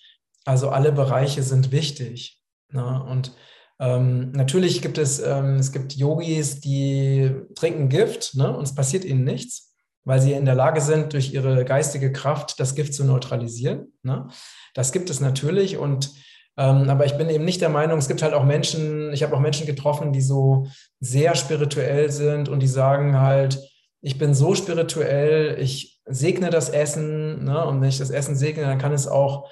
[0.46, 2.42] also alle Bereiche sind wichtig.
[2.70, 3.04] Ne?
[3.04, 3.36] Und
[3.80, 8.56] ähm, natürlich gibt es, ähm, es gibt Yogis, die trinken Gift ne?
[8.56, 9.73] und es passiert ihnen nichts,
[10.06, 13.94] weil sie in der Lage sind, durch ihre geistige Kraft das Gift zu neutralisieren.
[14.04, 14.28] Ne?
[14.74, 16.12] Das gibt es natürlich und
[16.56, 19.36] ähm, aber ich bin eben nicht der Meinung, es gibt halt auch Menschen, ich habe
[19.36, 20.68] auch Menschen getroffen, die so
[21.00, 23.60] sehr spirituell sind und die sagen halt,
[24.02, 27.66] ich bin so spirituell, ich segne das Essen, ne?
[27.66, 29.50] und wenn ich das Essen segne, dann kann es auch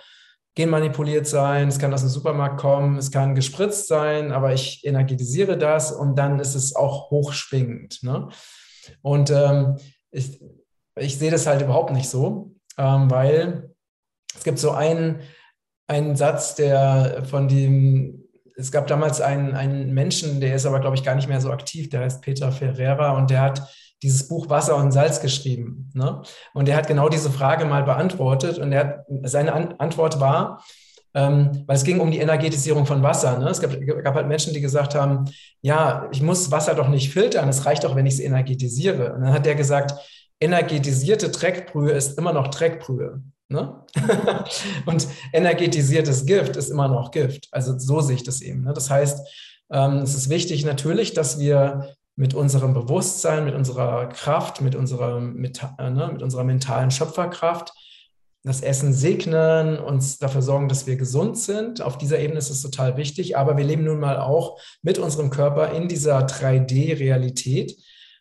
[0.55, 5.57] genmanipuliert sein, es kann aus dem Supermarkt kommen, es kann gespritzt sein, aber ich energetisiere
[5.57, 8.03] das und dann ist es auch hochschwingend.
[8.03, 8.27] Ne?
[9.01, 9.77] Und ähm,
[10.11, 10.41] ich,
[10.95, 13.73] ich sehe das halt überhaupt nicht so, ähm, weil
[14.35, 15.21] es gibt so einen,
[15.87, 18.23] einen Satz, der von dem,
[18.55, 21.51] es gab damals einen, einen Menschen, der ist aber, glaube ich, gar nicht mehr so
[21.51, 23.69] aktiv, der heißt Peter Ferreira und der hat
[24.03, 25.91] dieses Buch Wasser und Salz geschrieben.
[25.93, 26.21] Ne?
[26.53, 30.63] Und er hat genau diese Frage mal beantwortet und er hat, seine An Antwort war,
[31.13, 33.37] ähm, weil es ging um die Energetisierung von Wasser.
[33.37, 33.49] Ne?
[33.49, 33.71] Es gab,
[34.03, 35.25] gab, halt Menschen, die gesagt haben,
[35.61, 39.13] ja, ich muss Wasser doch nicht filtern, es reicht doch, wenn ich es energetisiere.
[39.13, 39.93] Und dann hat er gesagt,
[40.39, 43.21] energetisierte Dreckbrühe ist immer noch Dreckbrühe.
[43.49, 43.83] Ne?
[44.85, 47.49] und energetisiertes Gift ist immer noch Gift.
[47.51, 48.63] Also so sehe ich das eben.
[48.63, 48.73] Ne?
[48.73, 49.27] Das heißt,
[49.71, 55.19] ähm, es ist wichtig natürlich, dass wir mit unserem Bewusstsein, mit unserer Kraft, mit unserer,
[55.19, 57.73] mit, äh, ne, mit unserer mentalen Schöpferkraft
[58.43, 61.81] das Essen segnen, uns dafür sorgen, dass wir gesund sind.
[61.81, 63.37] Auf dieser Ebene ist es total wichtig.
[63.37, 67.77] Aber wir leben nun mal auch mit unserem Körper in dieser 3D-Realität.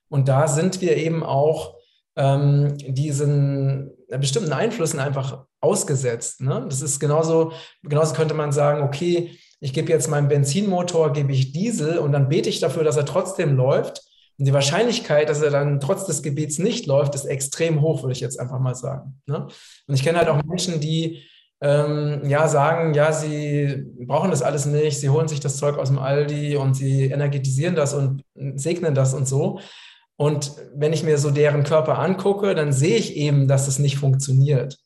[0.09, 1.75] Und da sind wir eben auch
[2.17, 6.41] ähm, diesen bestimmten Einflüssen einfach ausgesetzt.
[6.43, 6.67] Ne?
[6.69, 7.53] Das ist genauso,
[7.83, 12.29] genauso könnte man sagen, okay, ich gebe jetzt meinem Benzinmotor, gebe ich Diesel und dann
[12.29, 14.03] bete ich dafür, dass er trotzdem läuft.
[14.41, 18.15] Und die Wahrscheinlichkeit, dass er dann trotz des Gebets nicht läuft, ist extrem hoch, würde
[18.15, 19.21] ich jetzt einfach mal sagen.
[19.27, 19.47] Ne?
[19.87, 21.23] Und ich kenne halt auch Menschen, die
[21.61, 25.89] ähm, ja sagen, ja, sie brauchen das alles nicht, sie holen sich das Zeug aus
[25.89, 28.25] dem Aldi und sie energetisieren das und
[28.55, 29.61] segnen das und so.
[30.17, 33.99] Und wenn ich mir so deren Körper angucke, dann sehe ich eben, dass es nicht
[33.99, 34.79] funktioniert,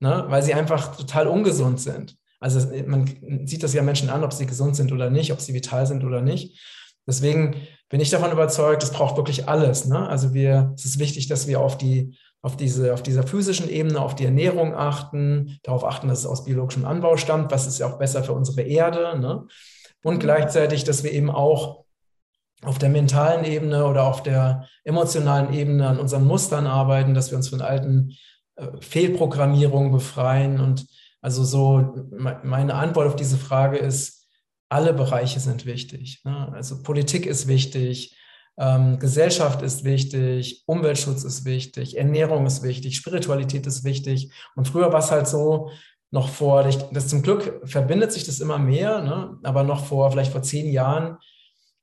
[0.00, 0.24] ne?
[0.26, 2.16] weil sie einfach total ungesund sind.
[2.40, 3.06] Also man
[3.44, 6.02] sieht das ja Menschen an, ob sie gesund sind oder nicht, ob sie vital sind
[6.02, 6.60] oder nicht.
[7.06, 7.54] Deswegen
[7.88, 9.86] bin ich davon überzeugt, es braucht wirklich alles.
[9.86, 10.08] Ne?
[10.08, 14.00] Also wir, es ist wichtig, dass wir auf die auf, diese, auf dieser physischen Ebene,
[14.00, 17.88] auf die Ernährung achten, darauf achten, dass es aus biologischem Anbau stammt, was ist ja
[17.88, 19.18] auch besser für unsere Erde.
[19.18, 19.48] Ne?
[20.04, 21.86] Und gleichzeitig, dass wir eben auch
[22.62, 27.36] auf der mentalen Ebene oder auf der emotionalen Ebene an unseren Mustern arbeiten, dass wir
[27.36, 28.12] uns von alten
[28.54, 30.86] äh, Fehlprogrammierungen befreien und
[31.20, 32.06] also so
[32.44, 34.15] meine Antwort auf diese Frage ist,
[34.68, 36.20] alle Bereiche sind wichtig.
[36.24, 36.52] Ne?
[36.52, 38.16] Also Politik ist wichtig,
[38.58, 44.30] ähm, Gesellschaft ist wichtig, Umweltschutz ist wichtig, Ernährung ist wichtig, Spiritualität ist wichtig.
[44.54, 45.70] Und früher war es halt so,
[46.10, 49.38] noch vor, das zum Glück verbindet sich das immer mehr, ne?
[49.42, 51.18] aber noch vor, vielleicht vor zehn Jahren,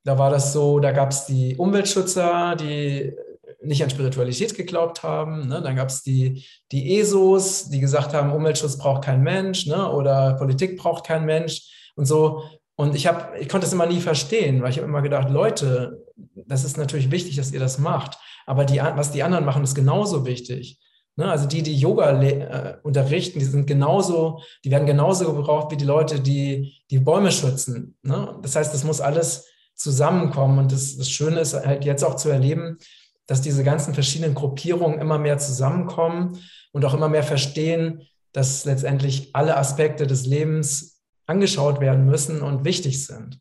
[0.02, 3.14] da war das so, da gab es die Umweltschützer, die
[3.62, 5.48] nicht an Spiritualität geglaubt haben.
[5.48, 5.62] Ne?
[5.62, 9.90] Dann gab es die, die ESOs, die gesagt haben, Umweltschutz braucht kein Mensch ne?
[9.90, 12.42] oder Politik braucht kein Mensch und so.
[12.76, 16.04] Und ich, hab, ich konnte es immer nie verstehen, weil ich habe immer gedacht, Leute,
[16.34, 19.74] das ist natürlich wichtig, dass ihr das macht, aber die, was die anderen machen, ist
[19.74, 20.78] genauso wichtig.
[21.16, 21.30] Ne?
[21.30, 25.84] Also die, die Yoga äh, unterrichten, die sind genauso, die werden genauso gebraucht wie die
[25.84, 27.96] Leute, die die Bäume schützen.
[28.02, 28.38] Ne?
[28.42, 30.58] Das heißt, das muss alles zusammenkommen.
[30.58, 32.78] Und das, das Schöne ist halt jetzt auch zu erleben,
[33.26, 36.38] dass diese ganzen verschiedenen Gruppierungen immer mehr zusammenkommen
[36.72, 40.93] und auch immer mehr verstehen, dass letztendlich alle Aspekte des Lebens
[41.26, 43.40] angeschaut werden müssen und wichtig sind.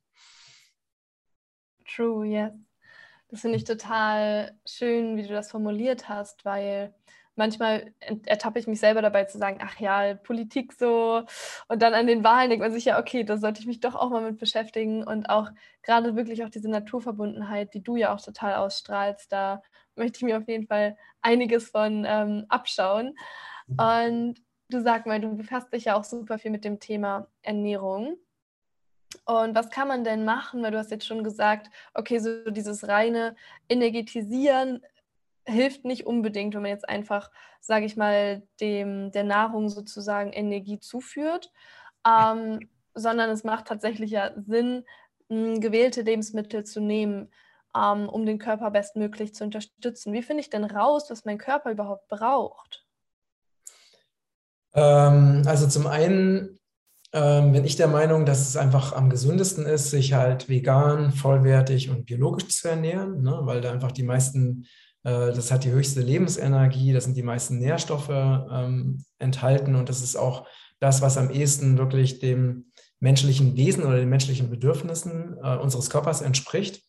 [1.85, 2.53] True, yes.
[3.29, 6.93] Das finde ich total schön, wie du das formuliert hast, weil
[7.35, 7.93] manchmal
[8.25, 11.23] ertappe ich mich selber dabei zu sagen, ach ja, Politik so.
[11.67, 13.95] Und dann an den Wahlen denkt man sich ja, okay, da sollte ich mich doch
[13.95, 15.03] auch mal mit beschäftigen.
[15.03, 15.49] Und auch
[15.81, 19.61] gerade wirklich auch diese Naturverbundenheit, die du ja auch total ausstrahlst, da
[19.95, 23.15] möchte ich mir auf jeden Fall einiges von ähm, abschauen.
[23.67, 24.35] Und
[24.73, 28.17] du sag mal, du befasst dich ja auch super viel mit dem Thema Ernährung.
[29.25, 30.63] Und was kann man denn machen?
[30.63, 33.35] Weil du hast jetzt schon gesagt, okay, so dieses reine
[33.69, 34.81] Energetisieren
[35.45, 40.79] hilft nicht unbedingt, wenn man jetzt einfach, sage ich mal, dem der Nahrung sozusagen Energie
[40.79, 41.51] zuführt,
[42.07, 44.85] ähm, sondern es macht tatsächlich ja Sinn,
[45.29, 47.31] gewählte Lebensmittel zu nehmen,
[47.75, 50.13] ähm, um den Körper bestmöglich zu unterstützen.
[50.13, 52.82] Wie finde ich denn raus, was mein Körper überhaupt braucht?
[54.73, 56.59] Ähm, also zum einen
[57.13, 61.89] ähm, bin ich der Meinung, dass es einfach am gesündesten ist, sich halt vegan, vollwertig
[61.89, 63.39] und biologisch zu ernähren, ne?
[63.43, 64.65] weil da einfach die meisten
[65.03, 70.01] äh, das hat die höchste Lebensenergie, da sind die meisten Nährstoffe ähm, enthalten und das
[70.01, 70.47] ist auch
[70.79, 76.21] das, was am ehesten wirklich dem menschlichen Wesen oder den menschlichen Bedürfnissen äh, unseres Körpers
[76.21, 76.81] entspricht.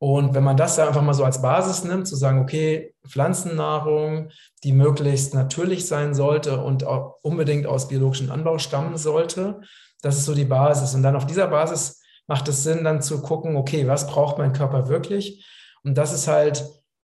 [0.00, 4.30] Und wenn man das da einfach mal so als Basis nimmt, zu sagen, okay, Pflanzennahrung,
[4.62, 9.60] die möglichst natürlich sein sollte und auch unbedingt aus biologischem Anbau stammen sollte,
[10.02, 10.94] das ist so die Basis.
[10.94, 14.52] Und dann auf dieser Basis macht es Sinn, dann zu gucken, okay, was braucht mein
[14.52, 15.44] Körper wirklich?
[15.82, 16.64] Und das ist halt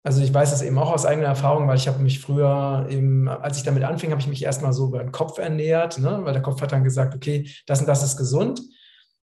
[0.04, 3.28] also ich weiß das eben auch aus eigener Erfahrung, weil ich habe mich früher eben,
[3.28, 6.22] als ich damit anfing, habe ich mich erstmal so über den Kopf ernährt, ne?
[6.24, 8.62] weil der Kopf hat dann gesagt, okay, das und das ist gesund.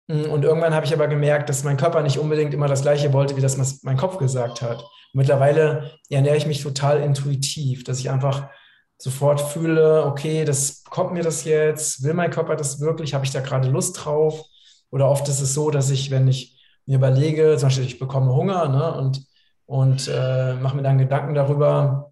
[0.08, 3.38] Und irgendwann habe ich aber gemerkt, dass mein Körper nicht unbedingt immer das Gleiche wollte,
[3.38, 4.82] wie das mein Kopf gesagt hat.
[4.82, 8.50] Und mittlerweile ernähre ich mich total intuitiv, dass ich einfach
[8.98, 13.32] sofort fühle, okay, das kommt mir das jetzt, will mein Körper das wirklich, habe ich
[13.32, 14.44] da gerade Lust drauf?
[14.92, 18.34] Oder oft ist es so, dass ich, wenn ich mir überlege, zum Beispiel, ich bekomme
[18.34, 19.26] Hunger ne, und
[19.66, 22.12] und äh, mache mir dann Gedanken darüber,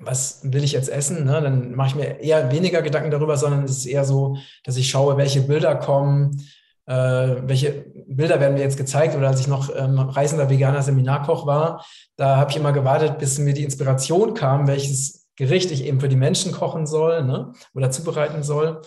[0.00, 1.24] was will ich jetzt essen?
[1.24, 1.40] Ne?
[1.40, 4.88] Dann mache ich mir eher weniger Gedanken darüber, sondern es ist eher so, dass ich
[4.88, 6.42] schaue, welche Bilder kommen,
[6.92, 9.14] welche Bilder werden mir jetzt gezeigt.
[9.14, 11.84] Oder als ich noch ähm, reisender veganer Seminarkoch war,
[12.16, 16.08] da habe ich immer gewartet, bis mir die Inspiration kam, welches Gericht ich eben für
[16.08, 17.52] die Menschen kochen soll ne?
[17.74, 18.80] oder zubereiten soll.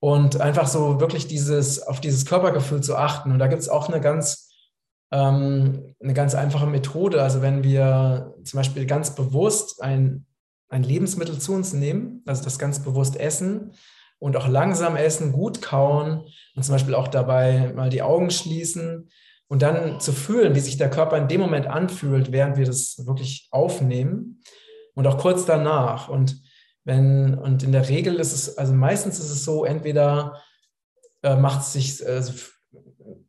[0.00, 3.32] Und einfach so wirklich dieses, auf dieses Körpergefühl zu achten.
[3.32, 4.50] Und da gibt es auch eine ganz
[5.12, 7.22] ähm, eine ganz einfache Methode.
[7.22, 10.26] Also wenn wir zum Beispiel ganz bewusst ein,
[10.68, 13.72] ein Lebensmittel zu uns nehmen, also das ganz bewusst essen
[14.20, 19.10] und auch langsam essen, gut kauen und zum Beispiel auch dabei mal die Augen schließen
[19.48, 23.04] und dann zu fühlen, wie sich der Körper in dem Moment anfühlt, während wir das
[23.06, 24.42] wirklich aufnehmen
[24.94, 26.08] und auch kurz danach.
[26.08, 26.40] Und
[26.84, 30.40] wenn, und in der Regel ist es, also meistens ist es so, entweder
[31.22, 32.32] äh, macht sich, also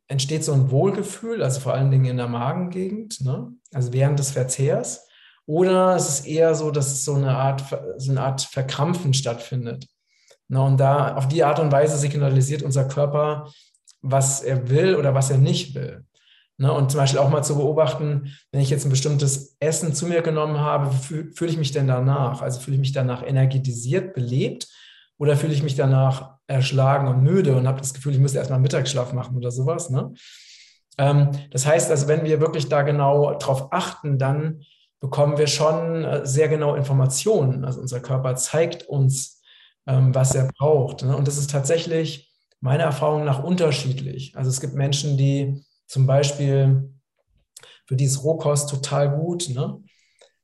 [0.08, 3.54] entsteht so ein Wohlgefühl, also vor allen Dingen in der Magengegend, ne?
[3.74, 5.08] also während des Verzehrs.
[5.46, 7.64] Oder es ist eher so, dass es so eine Art,
[7.98, 9.88] so eine Art Verkrampfen stattfindet.
[10.52, 10.62] Ne?
[10.62, 13.50] Und da auf die Art und Weise signalisiert unser Körper,
[14.02, 16.06] was er will oder was er nicht will.
[16.58, 16.72] Ne?
[16.72, 20.22] Und zum Beispiel auch mal zu beobachten, wenn ich jetzt ein bestimmtes Essen zu mir
[20.22, 22.42] genommen habe, fühle ich mich denn danach?
[22.42, 24.68] Also fühle ich mich danach energetisiert, belebt
[25.18, 28.60] oder fühle ich mich danach erschlagen und müde und habe das Gefühl, ich müsste erstmal
[28.60, 29.90] Mittagsschlaf machen oder sowas.
[29.90, 30.14] Ne?
[30.98, 34.64] Ähm, das heißt also, wenn wir wirklich da genau drauf achten, dann
[35.00, 37.64] bekommen wir schon äh, sehr genau Informationen.
[37.64, 39.41] Also unser Körper zeigt uns,
[39.86, 41.04] was er braucht.
[41.04, 41.15] Ne?
[41.15, 44.34] Und das ist tatsächlich meiner Erfahrung nach unterschiedlich.
[44.36, 46.94] Also es gibt Menschen, die zum Beispiel,
[47.86, 49.50] für die ist Rohkost total gut.
[49.50, 49.65] Ne?
[49.65, 49.86] Und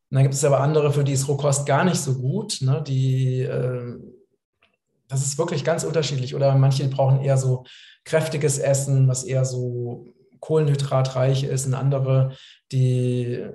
[0.10, 2.60] dann gibt es aber andere, für die ist Rohkost gar nicht so gut.
[2.62, 2.84] Ne?
[2.86, 3.98] Die äh,
[5.08, 6.36] das ist wirklich ganz unterschiedlich.
[6.36, 7.66] Oder manche brauchen eher so
[8.04, 11.66] kräftiges Essen, was eher so kohlenhydratreich ist.
[11.66, 12.34] Und andere,
[12.72, 13.46] die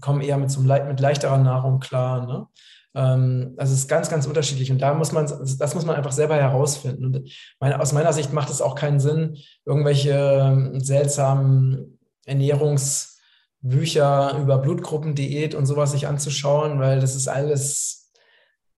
[0.00, 2.26] kommen eher mit, so mit leichterer Nahrung klar.
[2.26, 2.46] Ne?
[2.94, 4.70] Ähm, also es ist ganz, ganz unterschiedlich.
[4.70, 7.06] Und da muss man, das muss man einfach selber herausfinden.
[7.06, 14.58] Und meine, aus meiner Sicht macht es auch keinen Sinn, irgendwelche ähm, seltsamen Ernährungsbücher über
[14.58, 18.12] Blutgruppendiät und sowas sich anzuschauen, weil das ist alles,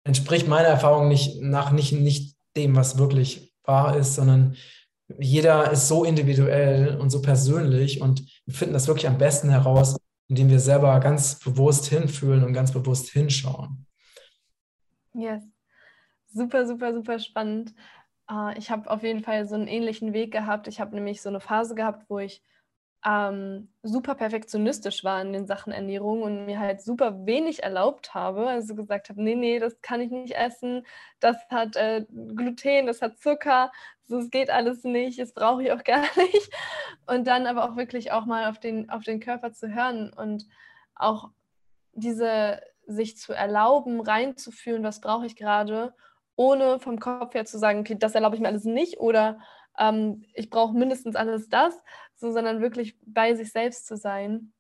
[0.05, 4.57] entspricht meiner Erfahrung nicht nach nicht, nicht dem, was wirklich wahr ist, sondern
[5.19, 9.97] jeder ist so individuell und so persönlich und wir finden das wirklich am besten heraus,
[10.29, 13.87] indem wir selber ganz bewusst hinfühlen und ganz bewusst hinschauen.
[15.15, 15.43] Yes.
[16.27, 17.75] Super, super, super spannend.
[18.31, 20.67] Uh, ich habe auf jeden Fall so einen ähnlichen Weg gehabt.
[20.69, 22.43] Ich habe nämlich so eine Phase gehabt, wo ich
[23.05, 28.49] ähm, super perfektionistisch war in den Sachen Ernährung und mir halt super wenig erlaubt habe.
[28.49, 30.87] Also gesagt habe, nee, nee, das kann ich nicht essen,
[31.21, 33.71] das hat äh, Gluten, das hat Zucker,
[34.07, 36.51] so es geht alles nicht, das brauche ich auch gar nicht.
[37.07, 40.47] Und dann aber auch wirklich auch mal auf den, auf den Körper zu hören und
[40.95, 41.31] auch
[41.93, 45.95] diese sich zu erlauben, reinzufühlen, was brauche ich gerade,
[46.37, 49.39] ohne vom Kopf her zu sagen, okay, das erlaube ich mir alles nicht oder
[49.79, 51.81] ähm, ich brauche mindestens alles das,
[52.15, 54.53] so, sondern wirklich bei sich selbst zu sein.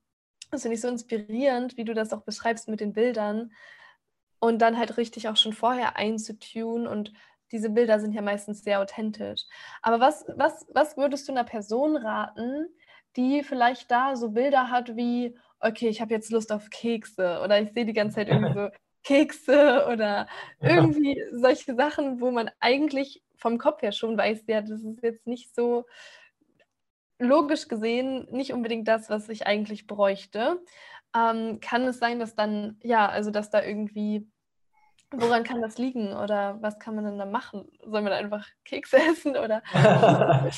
[0.51, 3.53] Das finde ich so inspirierend, wie du das auch beschreibst mit den Bildern
[4.39, 7.13] und dann halt richtig auch schon vorher einzutun und
[7.53, 9.43] diese Bilder sind ja meistens sehr authentisch.
[9.83, 12.67] Aber was, was, was würdest du einer Person raten,
[13.17, 17.61] die vielleicht da so Bilder hat wie, okay, ich habe jetzt Lust auf Kekse oder
[17.61, 18.69] ich sehe die ganze Zeit irgendwie so
[19.03, 20.27] Kekse oder
[20.61, 25.27] irgendwie solche Sachen, wo man eigentlich vom Kopf her schon weiß, ja, das ist jetzt
[25.27, 25.85] nicht so
[27.19, 30.61] logisch gesehen nicht unbedingt das, was ich eigentlich bräuchte.
[31.17, 34.27] Ähm, kann es sein, dass dann, ja, also dass da irgendwie,
[35.11, 37.71] woran kann das liegen oder was kann man denn da machen?
[37.85, 39.63] Soll man einfach Kekse essen oder?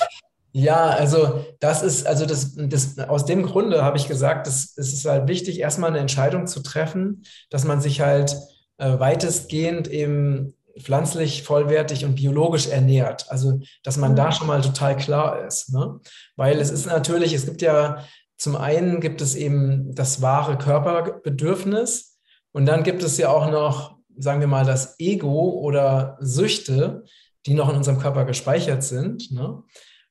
[0.58, 5.04] Ja, also das ist, also das, das aus dem Grunde habe ich gesagt, es ist
[5.04, 8.34] halt wichtig, erstmal eine Entscheidung zu treffen, dass man sich halt
[8.78, 13.30] äh, weitestgehend eben pflanzlich, vollwertig und biologisch ernährt.
[13.30, 14.32] Also, dass man da mhm.
[14.32, 15.74] schon mal total klar ist.
[15.74, 16.00] Ne?
[16.36, 18.02] Weil es ist natürlich, es gibt ja,
[18.38, 22.18] zum einen gibt es eben das wahre Körperbedürfnis
[22.52, 27.04] und dann gibt es ja auch noch, sagen wir mal, das Ego oder Süchte,
[27.44, 29.30] die noch in unserem Körper gespeichert sind.
[29.32, 29.62] Ne?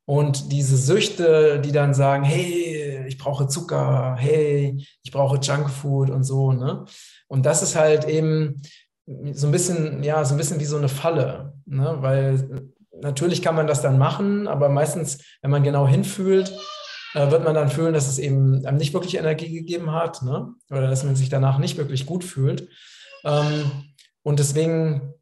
[0.06, 6.24] Und diese Süchte, die dann sagen, hey, ich brauche Zucker, hey, ich brauche Junkfood und
[6.24, 6.86] so, ne?
[7.28, 8.62] Und das ist halt eben
[9.34, 11.98] so ein bisschen, ja, so ein bisschen wie so eine Falle, ne?
[12.02, 12.70] Weil
[13.02, 16.56] natürlich kann man das dann machen, aber meistens, wenn man genau hinfühlt,
[17.15, 20.54] äh, wird man dann fühlen, dass es eben einem nicht wirklich Energie gegeben hat, ne?
[20.70, 22.70] Oder dass man sich danach nicht wirklich gut fühlt.
[23.24, 23.72] Ähm,
[24.22, 25.13] und deswegen,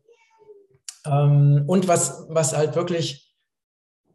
[1.06, 3.33] ähm, und was, was halt wirklich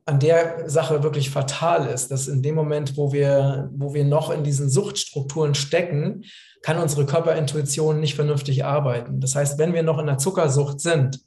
[0.09, 4.31] an der Sache wirklich fatal ist, dass in dem Moment, wo wir, wo wir noch
[4.31, 6.25] in diesen Suchtstrukturen stecken,
[6.63, 9.21] kann unsere Körperintuition nicht vernünftig arbeiten.
[9.21, 11.21] Das heißt, wenn wir noch in der Zuckersucht sind,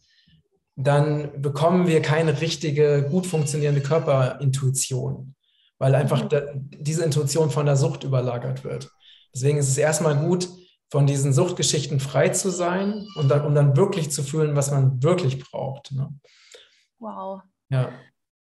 [0.76, 5.36] dann bekommen wir keine richtige, gut funktionierende Körperintuition,
[5.78, 6.72] weil einfach mhm.
[6.72, 8.90] diese Intuition von der Sucht überlagert wird.
[9.32, 10.50] Deswegen ist es erstmal gut,
[10.90, 15.04] von diesen Suchtgeschichten frei zu sein und dann, um dann wirklich zu fühlen, was man
[15.04, 15.92] wirklich braucht.
[15.92, 16.10] Ne?
[16.98, 17.42] Wow.
[17.70, 17.90] Ja.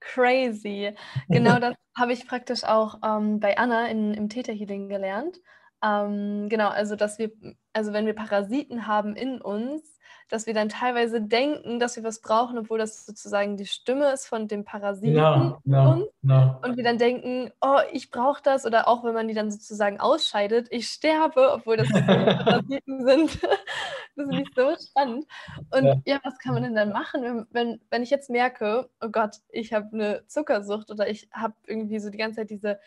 [0.04, 0.94] Crazy.
[1.28, 5.40] Genau das habe ich praktisch auch ähm, bei Anna in, im Theta Healing gelernt.
[5.82, 7.30] Ähm, genau, also dass wir,
[7.72, 9.98] also wenn wir Parasiten haben in uns,
[10.32, 14.26] dass wir dann teilweise denken, dass wir was brauchen, obwohl das sozusagen die Stimme ist
[14.26, 16.60] von dem Parasiten ja, ja, ja.
[16.64, 20.00] und wir dann denken, oh, ich brauche das oder auch wenn man die dann sozusagen
[20.00, 23.42] ausscheidet, ich sterbe, obwohl das Parasiten sind.
[24.16, 25.26] das finde ich so spannend.
[25.70, 25.96] Und ja.
[26.06, 26.20] ja.
[26.24, 29.74] was kann man denn dann machen, wenn, wenn, wenn ich jetzt merke, oh Gott, ich
[29.74, 32.78] habe eine Zuckersucht oder ich habe irgendwie so die ganze Zeit diese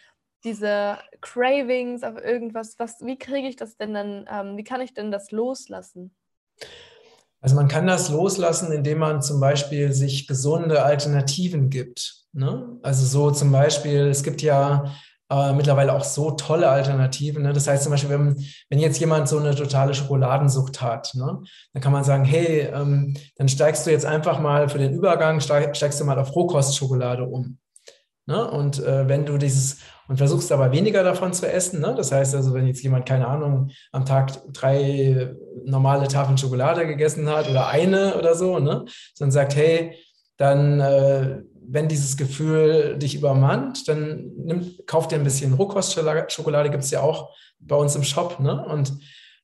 [0.43, 4.93] diese Cravings auf irgendwas, was, wie kriege ich das denn dann, ähm, wie kann ich
[4.93, 6.11] denn das loslassen?
[7.45, 12.23] Also man kann das loslassen, indem man zum Beispiel sich gesunde Alternativen gibt.
[12.33, 12.79] Ne?
[12.81, 14.95] Also so zum Beispiel, es gibt ja
[15.29, 17.43] äh, mittlerweile auch so tolle Alternativen.
[17.43, 17.53] Ne?
[17.53, 21.43] Das heißt zum Beispiel, wenn, wenn jetzt jemand so eine totale Schokoladensucht hat, ne?
[21.73, 25.39] dann kann man sagen, hey, ähm, dann steigst du jetzt einfach mal für den Übergang,
[25.39, 27.59] steig, steigst du mal auf Rohkostschokolade um.
[28.25, 28.43] Ne?
[28.49, 29.77] Und äh, wenn du dieses
[30.07, 31.81] und versuchst aber weniger davon zu essen.
[31.81, 31.93] Ne?
[31.95, 35.33] Das heißt also, wenn jetzt jemand, keine Ahnung, am Tag drei
[35.65, 38.85] normale Tafeln Schokolade gegessen hat oder eine oder so, ne?
[39.13, 39.95] sondern sagt, hey,
[40.37, 46.83] dann, äh, wenn dieses Gefühl dich übermannt, dann nimm, kauf dir ein bisschen Rohkostschokolade, gibt
[46.83, 47.29] es ja auch
[47.59, 48.39] bei uns im Shop.
[48.39, 48.63] Ne?
[48.65, 48.93] Und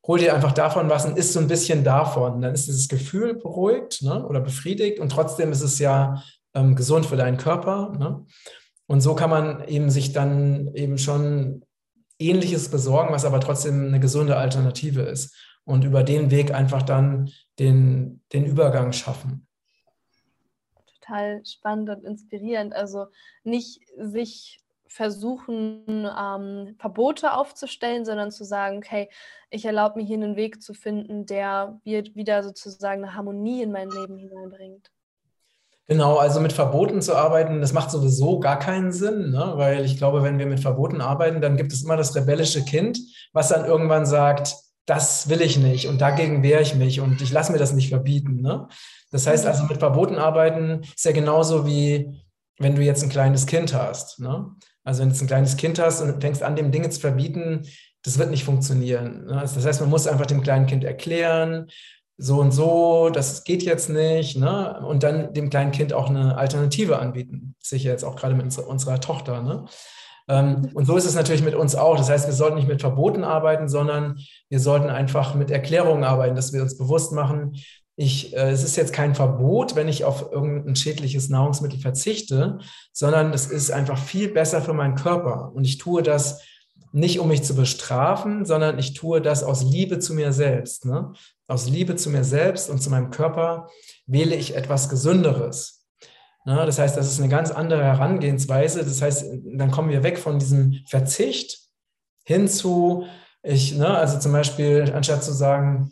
[0.05, 2.41] hol dir einfach davon was und isst so ein bisschen davon.
[2.41, 7.05] Dann ist dieses Gefühl beruhigt ne, oder befriedigt und trotzdem ist es ja ähm, gesund
[7.05, 7.93] für deinen Körper.
[7.97, 8.25] Ne?
[8.91, 11.63] Und so kann man eben sich dann eben schon
[12.19, 15.33] Ähnliches besorgen, was aber trotzdem eine gesunde Alternative ist.
[15.63, 19.47] Und über den Weg einfach dann den, den Übergang schaffen.
[20.99, 22.73] Total spannend und inspirierend.
[22.73, 23.05] Also
[23.45, 29.09] nicht sich versuchen, ähm, Verbote aufzustellen, sondern zu sagen, okay,
[29.51, 33.89] ich erlaube mir hier einen Weg zu finden, der wieder sozusagen eine Harmonie in mein
[33.89, 34.91] Leben hineinbringt.
[35.91, 39.51] Genau, also mit Verboten zu arbeiten, das macht sowieso gar keinen Sinn, ne?
[39.55, 42.97] weil ich glaube, wenn wir mit Verboten arbeiten, dann gibt es immer das rebellische Kind,
[43.33, 47.33] was dann irgendwann sagt, das will ich nicht und dagegen wehre ich mich und ich
[47.33, 48.39] lasse mir das nicht verbieten.
[48.39, 48.69] Ne?
[49.11, 52.23] Das heißt also, mit Verboten arbeiten ist ja genauso wie
[52.57, 54.21] wenn du jetzt ein kleines Kind hast.
[54.21, 54.45] Ne?
[54.85, 57.63] Also wenn du jetzt ein kleines Kind hast und fängst an, dem Dinge zu verbieten,
[58.03, 59.25] das wird nicht funktionieren.
[59.25, 59.41] Ne?
[59.41, 61.67] Das heißt, man muss einfach dem kleinen Kind erklären,
[62.21, 64.79] so und so, das geht jetzt nicht, ne?
[64.85, 67.55] und dann dem kleinen Kind auch eine Alternative anbieten.
[67.59, 69.41] Sicher jetzt auch gerade mit unserer Tochter.
[69.41, 69.65] Ne?
[70.29, 71.97] Ähm, und so ist es natürlich mit uns auch.
[71.97, 74.19] Das heißt, wir sollten nicht mit Verboten arbeiten, sondern
[74.49, 77.55] wir sollten einfach mit Erklärungen arbeiten, dass wir uns bewusst machen,
[77.95, 82.59] ich, äh, es ist jetzt kein Verbot, wenn ich auf irgendein schädliches Nahrungsmittel verzichte,
[82.93, 85.51] sondern es ist einfach viel besser für meinen Körper.
[85.55, 86.41] Und ich tue das
[86.93, 90.85] nicht, um mich zu bestrafen, sondern ich tue das aus Liebe zu mir selbst.
[90.85, 91.13] Ne?
[91.51, 93.69] Aus Liebe zu mir selbst und zu meinem Körper
[94.05, 95.85] wähle ich etwas Gesünderes.
[96.45, 96.65] Ne?
[96.65, 98.85] Das heißt, das ist eine ganz andere Herangehensweise.
[98.85, 99.25] Das heißt,
[99.55, 101.59] dann kommen wir weg von diesem Verzicht
[102.23, 103.05] hin zu,
[103.43, 105.91] ich, ne, also zum Beispiel, anstatt zu sagen,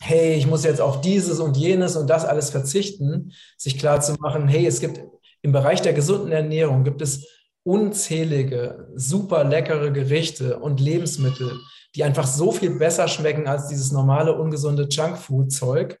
[0.00, 4.14] hey, ich muss jetzt auf dieses und jenes und das alles verzichten, sich klar zu
[4.20, 5.00] machen, hey, es gibt
[5.42, 7.26] im Bereich der gesunden Ernährung gibt es
[7.64, 11.58] unzählige, super leckere Gerichte und Lebensmittel,
[11.96, 15.98] die einfach so viel besser schmecken als dieses normale, ungesunde Junkfood-Zeug.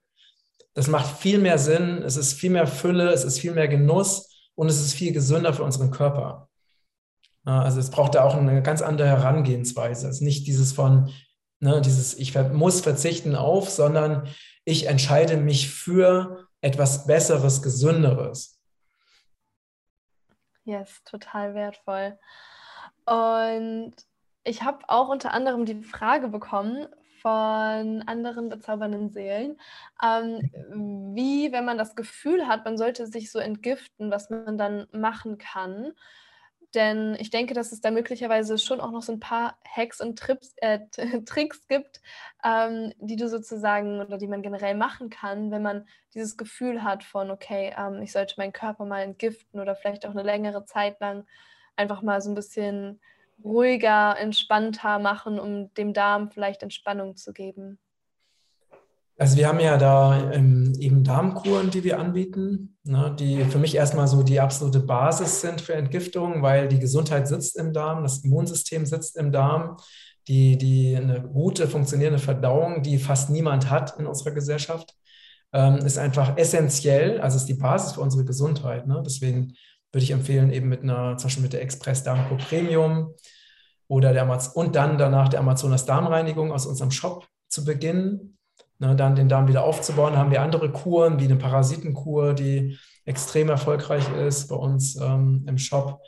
[0.74, 4.50] Das macht viel mehr Sinn, es ist viel mehr Fülle, es ist viel mehr Genuss
[4.54, 6.50] und es ist viel gesünder für unseren Körper.
[7.44, 10.08] Also es braucht da auch eine ganz andere Herangehensweise.
[10.08, 11.12] Es ist nicht dieses von,
[11.60, 14.28] ne, dieses ich muss verzichten auf, sondern
[14.64, 18.60] ich entscheide mich für etwas Besseres, Gesünderes.
[20.64, 22.18] Yes, total wertvoll.
[23.06, 23.94] Und
[24.46, 26.86] ich habe auch unter anderem die Frage bekommen
[27.20, 29.58] von anderen bezaubernden Seelen,
[30.02, 30.40] ähm,
[31.14, 35.38] wie, wenn man das Gefühl hat, man sollte sich so entgiften, was man dann machen
[35.38, 35.92] kann.
[36.74, 40.18] Denn ich denke, dass es da möglicherweise schon auch noch so ein paar Hacks und
[40.18, 40.80] Trips, äh,
[41.24, 42.00] Tricks gibt,
[42.44, 47.02] ähm, die du sozusagen oder die man generell machen kann, wenn man dieses Gefühl hat
[47.02, 51.00] von, okay, ähm, ich sollte meinen Körper mal entgiften oder vielleicht auch eine längere Zeit
[51.00, 51.26] lang
[51.76, 53.00] einfach mal so ein bisschen
[53.42, 57.78] ruhiger, entspannter machen, um dem Darm vielleicht Entspannung zu geben.
[59.18, 63.74] Also wir haben ja da ähm, eben Darmkuren, die wir anbieten, ne, die für mich
[63.74, 68.18] erstmal so die absolute Basis sind für Entgiftung, weil die Gesundheit sitzt im Darm, das
[68.24, 69.78] Immunsystem sitzt im Darm,
[70.28, 74.94] die, die eine gute, funktionierende Verdauung, die fast niemand hat in unserer Gesellschaft,
[75.52, 78.86] ähm, ist einfach essentiell, also ist die Basis für unsere Gesundheit.
[78.86, 79.02] Ne?
[79.06, 79.54] Deswegen
[79.92, 83.14] würde ich empfehlen, eben mit einer, zum Beispiel mit der Express Darmkur Premium
[83.88, 88.36] oder der Amaz und dann danach der Amazonas Darmreinigung aus unserem Shop zu beginnen
[88.78, 90.14] ne, dann den Darm wieder aufzubauen.
[90.14, 95.44] Da haben wir andere Kuren, wie eine Parasitenkur, die extrem erfolgreich ist bei uns ähm,
[95.46, 96.00] im Shop.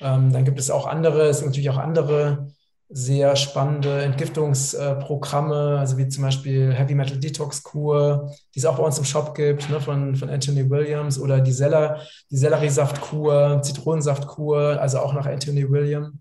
[0.00, 2.48] Ähm, dann gibt es auch andere, es sind natürlich auch andere
[2.94, 8.82] sehr spannende Entgiftungsprogramme, also wie zum Beispiel Heavy Metal Detox Kur, die es auch bei
[8.82, 14.78] uns im Shop gibt, ne, von, von Anthony Williams oder die, Seller, die Selleriesaftkur, Zitronensaftkur,
[14.80, 16.12] also auch nach Anthony Williams.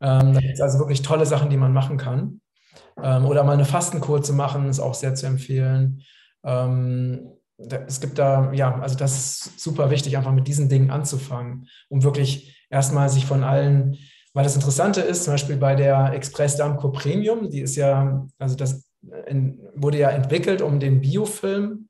[0.00, 2.42] Ähm, da gibt es also wirklich tolle Sachen, die man machen kann.
[3.02, 6.02] Ähm, oder mal eine Fastenkur zu machen, ist auch sehr zu empfehlen.
[6.44, 11.68] Ähm, es gibt da, ja, also das ist super wichtig, einfach mit diesen Dingen anzufangen,
[11.88, 13.96] um wirklich erstmal sich von allen,
[14.34, 18.56] weil das Interessante ist, zum Beispiel bei der Express Darmkur Premium, die ist ja, also
[18.56, 18.84] das
[19.26, 21.88] in, wurde ja entwickelt, um den Biofilm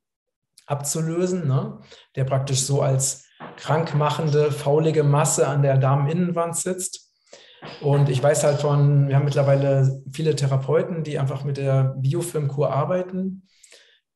[0.67, 1.81] abzulösen, ne?
[2.17, 3.25] der praktisch so als
[3.57, 7.11] krankmachende, faulige Masse an der Darminnenwand sitzt.
[7.81, 12.71] Und ich weiß halt von, wir haben mittlerweile viele Therapeuten, die einfach mit der Biofilmkur
[12.71, 13.49] arbeiten.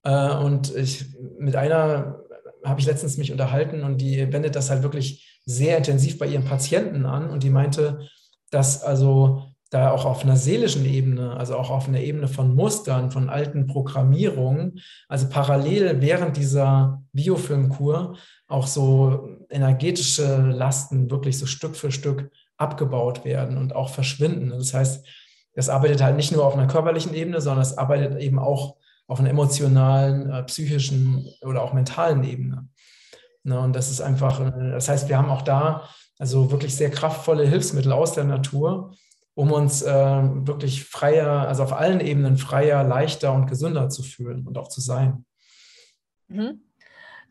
[0.02, 1.06] Äh, und ich,
[1.38, 2.24] mit einer
[2.62, 6.44] habe ich letztens mich unterhalten und die wendet das halt wirklich sehr intensiv bei ihren
[6.44, 8.08] Patienten an und die meinte,
[8.50, 13.10] dass also da auch auf einer seelischen Ebene, also auch auf einer Ebene von Mustern,
[13.10, 21.76] von alten Programmierungen, also parallel während dieser Biofilmkur auch so energetische Lasten wirklich so Stück
[21.76, 24.50] für Stück abgebaut werden und auch verschwinden.
[24.50, 25.06] Das heißt,
[25.52, 28.76] das arbeitet halt nicht nur auf einer körperlichen Ebene, sondern es arbeitet eben auch
[29.06, 32.68] auf einer emotionalen, äh, psychischen oder auch mentalen Ebene.
[33.42, 35.88] Ne, und das ist einfach, äh, das heißt, wir haben auch da
[36.18, 38.94] also wirklich sehr kraftvolle Hilfsmittel aus der Natur,
[39.34, 44.46] um uns äh, wirklich freier, also auf allen Ebenen freier, leichter und gesünder zu fühlen
[44.46, 45.24] und auch zu sein.
[46.26, 46.62] Mhm.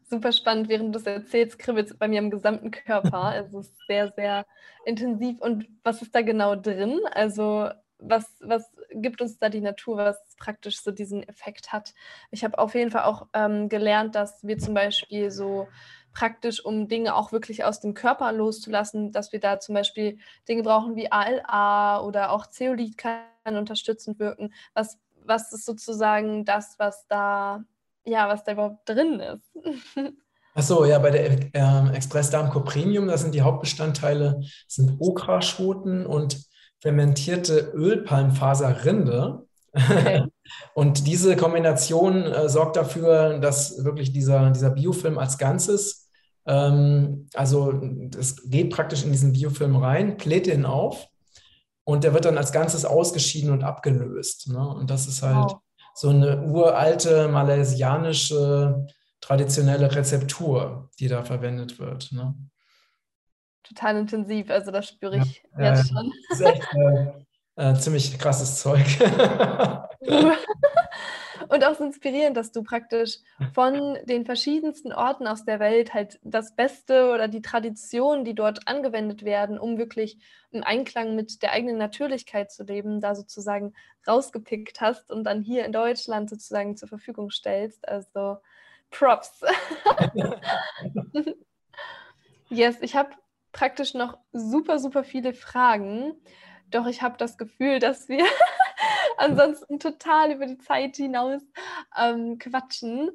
[0.09, 3.21] Super spannend, während du es erzählst, kribbelt es bei mir im gesamten Körper.
[3.23, 4.45] Also es ist sehr, sehr
[4.85, 5.39] intensiv.
[5.41, 6.99] Und was ist da genau drin?
[7.11, 7.69] Also
[7.99, 11.93] was, was gibt uns da die Natur, was praktisch so diesen Effekt hat?
[12.31, 15.67] Ich habe auf jeden Fall auch ähm, gelernt, dass wir zum Beispiel so
[16.13, 20.17] praktisch, um Dinge auch wirklich aus dem Körper loszulassen, dass wir da zum Beispiel
[20.49, 24.51] Dinge brauchen wie ALA oder auch Zeolit kann unterstützend wirken.
[24.73, 27.63] Was, was ist sozusagen das, was da,
[28.03, 29.51] ja, was da überhaupt drin ist?
[30.55, 36.47] Achso, ja, bei der äh, Express Darm Coprinium, das sind die Hauptbestandteile, sind Okraschoten und
[36.79, 39.45] fermentierte Ölpalmfaserrinde.
[39.73, 40.23] Okay.
[40.73, 46.09] Und diese Kombination äh, sorgt dafür, dass wirklich dieser, dieser Biofilm als Ganzes,
[46.45, 47.81] ähm, also
[48.17, 51.07] es geht praktisch in diesen Biofilm rein, pläht den auf
[51.83, 54.49] und der wird dann als Ganzes ausgeschieden und abgelöst.
[54.49, 54.67] Ne?
[54.67, 55.59] Und das ist halt wow.
[55.93, 58.87] so eine uralte malaysianische
[59.19, 62.11] traditionelle Rezeptur, die da verwendet wird.
[62.11, 62.33] Ne?
[63.67, 64.49] Total intensiv.
[64.49, 66.11] Also das spüre ich ja, jetzt schon.
[66.29, 67.11] Das ist echt äh,
[67.57, 68.85] äh, ziemlich krasses Zeug.
[71.49, 73.19] Und auch so inspirierend, dass du praktisch
[73.53, 78.67] von den verschiedensten Orten aus der Welt halt das Beste oder die Traditionen, die dort
[78.67, 80.17] angewendet werden, um wirklich
[80.51, 83.73] im Einklang mit der eigenen Natürlichkeit zu leben, da sozusagen
[84.07, 87.87] rausgepickt hast und dann hier in Deutschland sozusagen zur Verfügung stellst.
[87.87, 88.37] Also
[88.91, 89.41] Props.
[92.49, 93.11] yes, ich habe
[93.51, 96.13] praktisch noch super, super viele Fragen.
[96.69, 98.25] Doch ich habe das Gefühl, dass wir
[99.17, 101.41] ansonsten total über die Zeit hinaus
[101.97, 103.11] ähm, quatschen.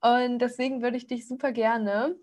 [0.00, 2.16] Und deswegen würde ich dich super gerne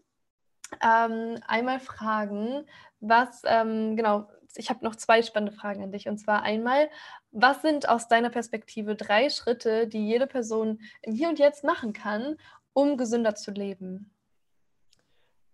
[0.81, 2.65] ähm, einmal fragen,
[2.99, 6.07] was, ähm, genau, ich habe noch zwei spannende Fragen an dich.
[6.07, 6.89] Und zwar einmal,
[7.31, 11.93] was sind aus deiner Perspektive drei Schritte, die jede Person im Hier und Jetzt machen
[11.93, 12.37] kann,
[12.73, 14.11] um gesünder zu leben?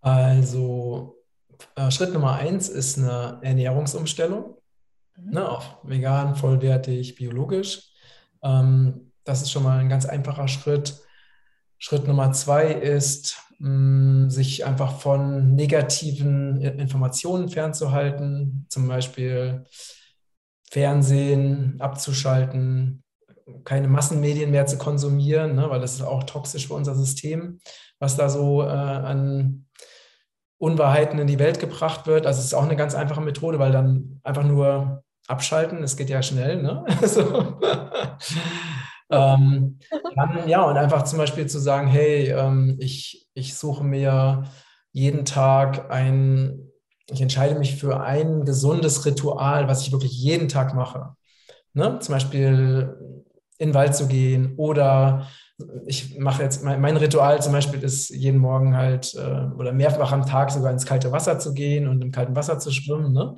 [0.01, 1.17] Also
[1.75, 4.55] äh, Schritt Nummer eins ist eine Ernährungsumstellung
[5.17, 5.31] mhm.
[5.31, 7.91] ne, auf vegan, vollwertig, biologisch.
[8.43, 11.01] Ähm, das ist schon mal ein ganz einfacher Schritt.
[11.77, 19.65] Schritt Nummer zwei ist, mh, sich einfach von negativen Informationen fernzuhalten, zum Beispiel
[20.69, 23.03] Fernsehen abzuschalten,
[23.63, 27.59] keine Massenmedien mehr zu konsumieren, ne, weil das ist auch toxisch für unser System,
[27.99, 29.64] was da so äh, an
[30.57, 32.25] Unwahrheiten in die Welt gebracht wird.
[32.25, 36.09] Also es ist auch eine ganz einfache Methode, weil dann einfach nur abschalten, es geht
[36.09, 36.85] ja schnell, ne?
[37.01, 37.59] Also,
[39.09, 39.79] ähm,
[40.15, 44.43] dann, ja, und einfach zum Beispiel zu sagen, hey, ähm, ich, ich suche mir
[44.91, 46.71] jeden Tag ein,
[47.07, 51.15] ich entscheide mich für ein gesundes Ritual, was ich wirklich jeden Tag mache.
[51.73, 51.99] Ne?
[51.99, 52.97] Zum Beispiel
[53.57, 55.27] in den Wald zu gehen oder
[55.85, 60.11] ich mache jetzt, mein, mein, Ritual zum Beispiel ist jeden Morgen halt äh, oder mehrfach
[60.11, 63.13] am Tag sogar ins kalte Wasser zu gehen und im kalten Wasser zu schwimmen.
[63.13, 63.35] Ne?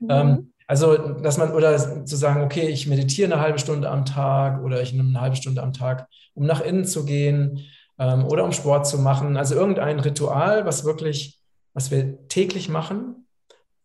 [0.00, 0.08] Mhm.
[0.10, 4.62] Ähm, also, dass man, oder zu sagen, okay, ich meditiere eine halbe Stunde am Tag
[4.62, 7.60] oder ich nehme eine halbe Stunde am Tag, um nach innen zu gehen
[7.98, 9.36] ähm, oder um Sport zu machen.
[9.36, 11.40] Also irgendein Ritual, was wirklich,
[11.74, 13.26] was wir täglich machen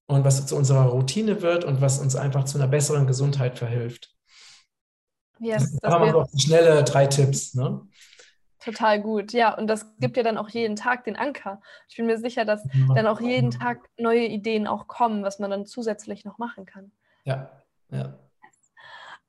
[0.08, 4.15] und was zu unserer Routine wird und was uns einfach zu einer besseren Gesundheit verhilft.
[5.40, 7.56] Yes, da haben wir noch schnelle drei Tipps.
[7.56, 7.82] Ne?
[8.60, 9.56] Total gut, ja.
[9.56, 11.62] Und das gibt ja dann auch jeden Tag den Anker.
[11.88, 12.96] Ich bin mir sicher, dass ja.
[12.96, 16.92] dann auch jeden Tag neue Ideen auch kommen, was man dann zusätzlich noch machen kann.
[17.26, 17.52] Ja,
[17.92, 18.18] ja.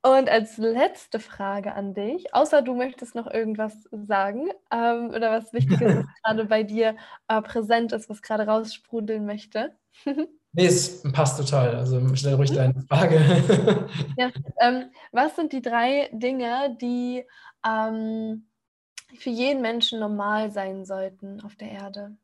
[0.02, 5.52] Und als letzte Frage an dich, außer du möchtest noch irgendwas sagen ähm, oder was
[5.52, 6.96] Wichtiges, was gerade bei dir
[7.26, 9.76] äh, präsent ist, was gerade raussprudeln möchte.
[10.56, 11.76] Nee, es passt total.
[11.76, 12.54] Also stell ruhig mhm.
[12.54, 13.18] deine Frage.
[14.16, 14.30] ja,
[14.60, 17.24] ähm, was sind die drei Dinge, die
[17.62, 18.46] ähm,
[19.18, 22.16] für jeden Menschen normal sein sollten auf der Erde?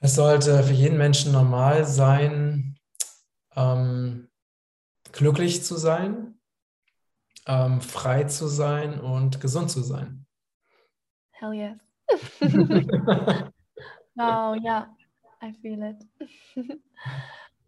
[0.00, 2.76] Es sollte für jeden Menschen normal sein,
[3.54, 4.28] ähm,
[5.12, 6.36] glücklich zu sein,
[7.46, 10.26] ähm, frei zu sein und gesund zu sein.
[11.30, 11.78] Hell yes.
[14.16, 14.96] wow, ja.
[15.42, 16.04] I feel it.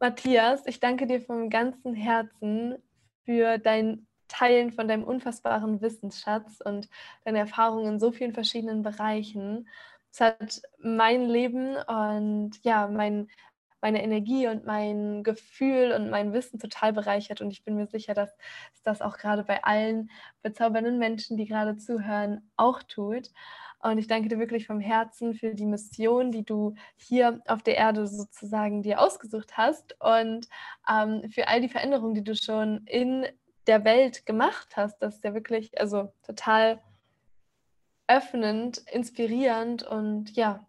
[0.01, 2.77] Matthias, ich danke dir vom ganzen Herzen
[3.25, 6.89] für dein Teilen von deinem unfassbaren Wissensschatz und
[7.25, 9.69] deine Erfahrungen in so vielen verschiedenen Bereichen.
[10.13, 13.29] Es hat mein Leben und ja, mein,
[13.81, 17.41] meine Energie und mein Gefühl und mein Wissen total bereichert.
[17.41, 18.31] Und ich bin mir sicher, dass
[18.75, 20.11] es das auch gerade bei allen
[20.43, 23.31] bezaubernden Menschen, die gerade zuhören, auch tut.
[23.81, 27.77] Und ich danke dir wirklich vom Herzen für die Mission, die du hier auf der
[27.77, 30.49] Erde sozusagen dir ausgesucht hast und
[30.91, 33.27] ähm, für all die Veränderungen, die du schon in
[33.69, 34.99] der Welt gemacht hast.
[34.99, 36.81] Das ist ja wirklich, also total
[38.09, 40.67] öffnend, inspirierend und ja,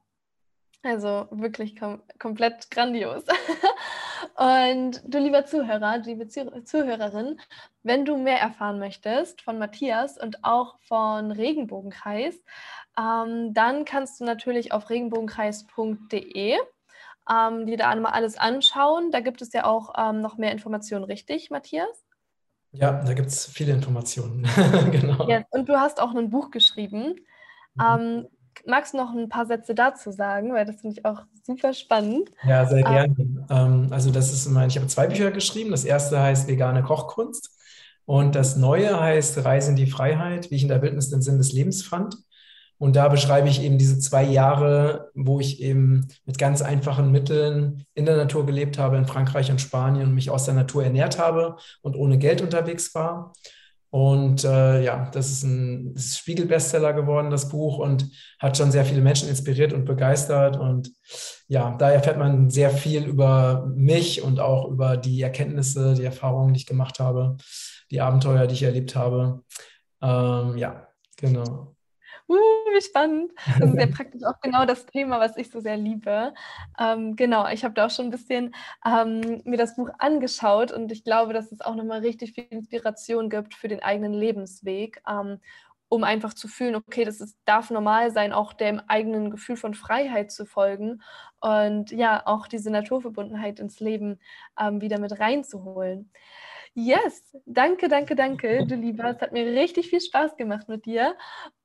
[0.84, 3.23] also wirklich kom komplett grandios.
[4.36, 7.39] und du lieber Zuhörer, liebe Zuhörerin,
[7.84, 12.36] wenn du mehr erfahren möchtest von Matthias und auch von Regenbogenkreis,
[12.97, 16.57] ähm, dann kannst du natürlich auf regenbogenkreis.de
[17.30, 19.11] ähm, dir da einmal alles anschauen.
[19.11, 22.05] Da gibt es ja auch ähm, noch mehr Informationen, richtig, Matthias?
[22.71, 24.47] Ja, da gibt es viele Informationen.
[24.91, 25.27] genau.
[25.27, 27.15] Ja, und du hast auch ein Buch geschrieben.
[27.75, 28.27] Mhm.
[28.66, 32.30] Magst du noch ein paar Sätze dazu sagen, weil das finde ich auch super spannend.
[32.43, 33.47] Ja, sehr ähm, gerne.
[33.49, 35.72] Ähm, also das ist mein, ich habe zwei Bücher geschrieben.
[35.72, 37.57] Das erste heißt Vegane Kochkunst
[38.05, 41.38] und das neue heißt Reise in die Freiheit, wie ich in der Wildnis den Sinn
[41.38, 42.18] des Lebens fand.
[42.80, 47.84] Und da beschreibe ich eben diese zwei Jahre, wo ich eben mit ganz einfachen Mitteln
[47.93, 51.20] in der Natur gelebt habe, in Frankreich und Spanien und mich aus der Natur ernährt
[51.20, 53.34] habe und ohne Geld unterwegs war.
[53.92, 59.02] Und äh, ja, das ist ein Spiegel-Bestseller geworden, das Buch, und hat schon sehr viele
[59.02, 60.58] Menschen inspiriert und begeistert.
[60.58, 60.92] Und
[61.48, 66.54] ja, da erfährt man sehr viel über mich und auch über die Erkenntnisse, die Erfahrungen,
[66.54, 67.38] die ich gemacht habe,
[67.90, 69.44] die Abenteuer, die ich erlebt habe.
[70.02, 70.88] Ähm, ja,
[71.18, 71.76] genau.
[72.30, 72.36] Uh,
[72.75, 73.32] wie spannend.
[73.59, 76.34] Das ist ja praktisch auch genau das Thema, was ich so sehr liebe.
[76.80, 78.53] Ähm, genau, ich habe da auch schon ein bisschen
[78.86, 83.30] ähm, mir das Buch angeschaut und ich glaube, dass es auch nochmal richtig viel Inspiration
[83.30, 85.39] gibt für den eigenen Lebensweg, ähm,
[85.89, 89.73] um einfach zu fühlen, okay, das ist, darf normal sein, auch dem eigenen Gefühl von
[89.73, 91.01] Freiheit zu folgen
[91.39, 94.19] und ja, auch diese Naturverbundenheit ins Leben
[94.59, 96.11] ähm, wieder mit reinzuholen.
[96.80, 99.09] Yes, danke, danke, danke, du Lieber.
[99.09, 101.13] Es hat mir richtig viel Spaß gemacht mit dir.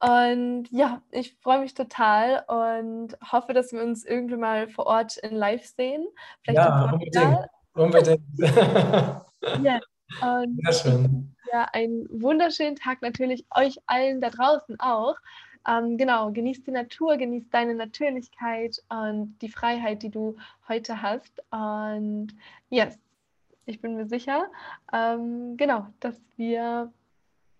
[0.00, 5.16] Und ja, ich freue mich total und hoffe, dass wir uns irgendwie mal vor Ort
[5.18, 6.04] in Live sehen.
[6.42, 7.46] Vielleicht ja, unbedingt.
[7.74, 8.22] unbedingt.
[9.62, 9.78] ja,
[10.20, 11.36] und Sehr schön.
[11.52, 15.14] Ja, einen wunderschönen Tag natürlich euch allen da draußen auch.
[15.66, 20.36] Ähm, genau, genießt die Natur, genießt deine Natürlichkeit und die Freiheit, die du
[20.68, 21.40] heute hast.
[21.52, 22.34] Und
[22.68, 22.98] yes,
[23.66, 24.46] ich bin mir sicher,
[24.92, 26.92] ähm, genau, dass wir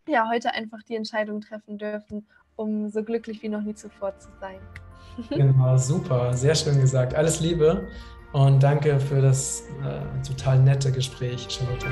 [0.06, 2.26] ja heute einfach die Entscheidung treffen dürfen,
[2.56, 4.60] um so glücklich wie noch nie zuvor zu sein.
[5.30, 7.14] genau, super, sehr schön gesagt.
[7.14, 7.88] Alles Liebe
[8.32, 11.86] und danke für das äh, total nette Gespräch, Charlotte.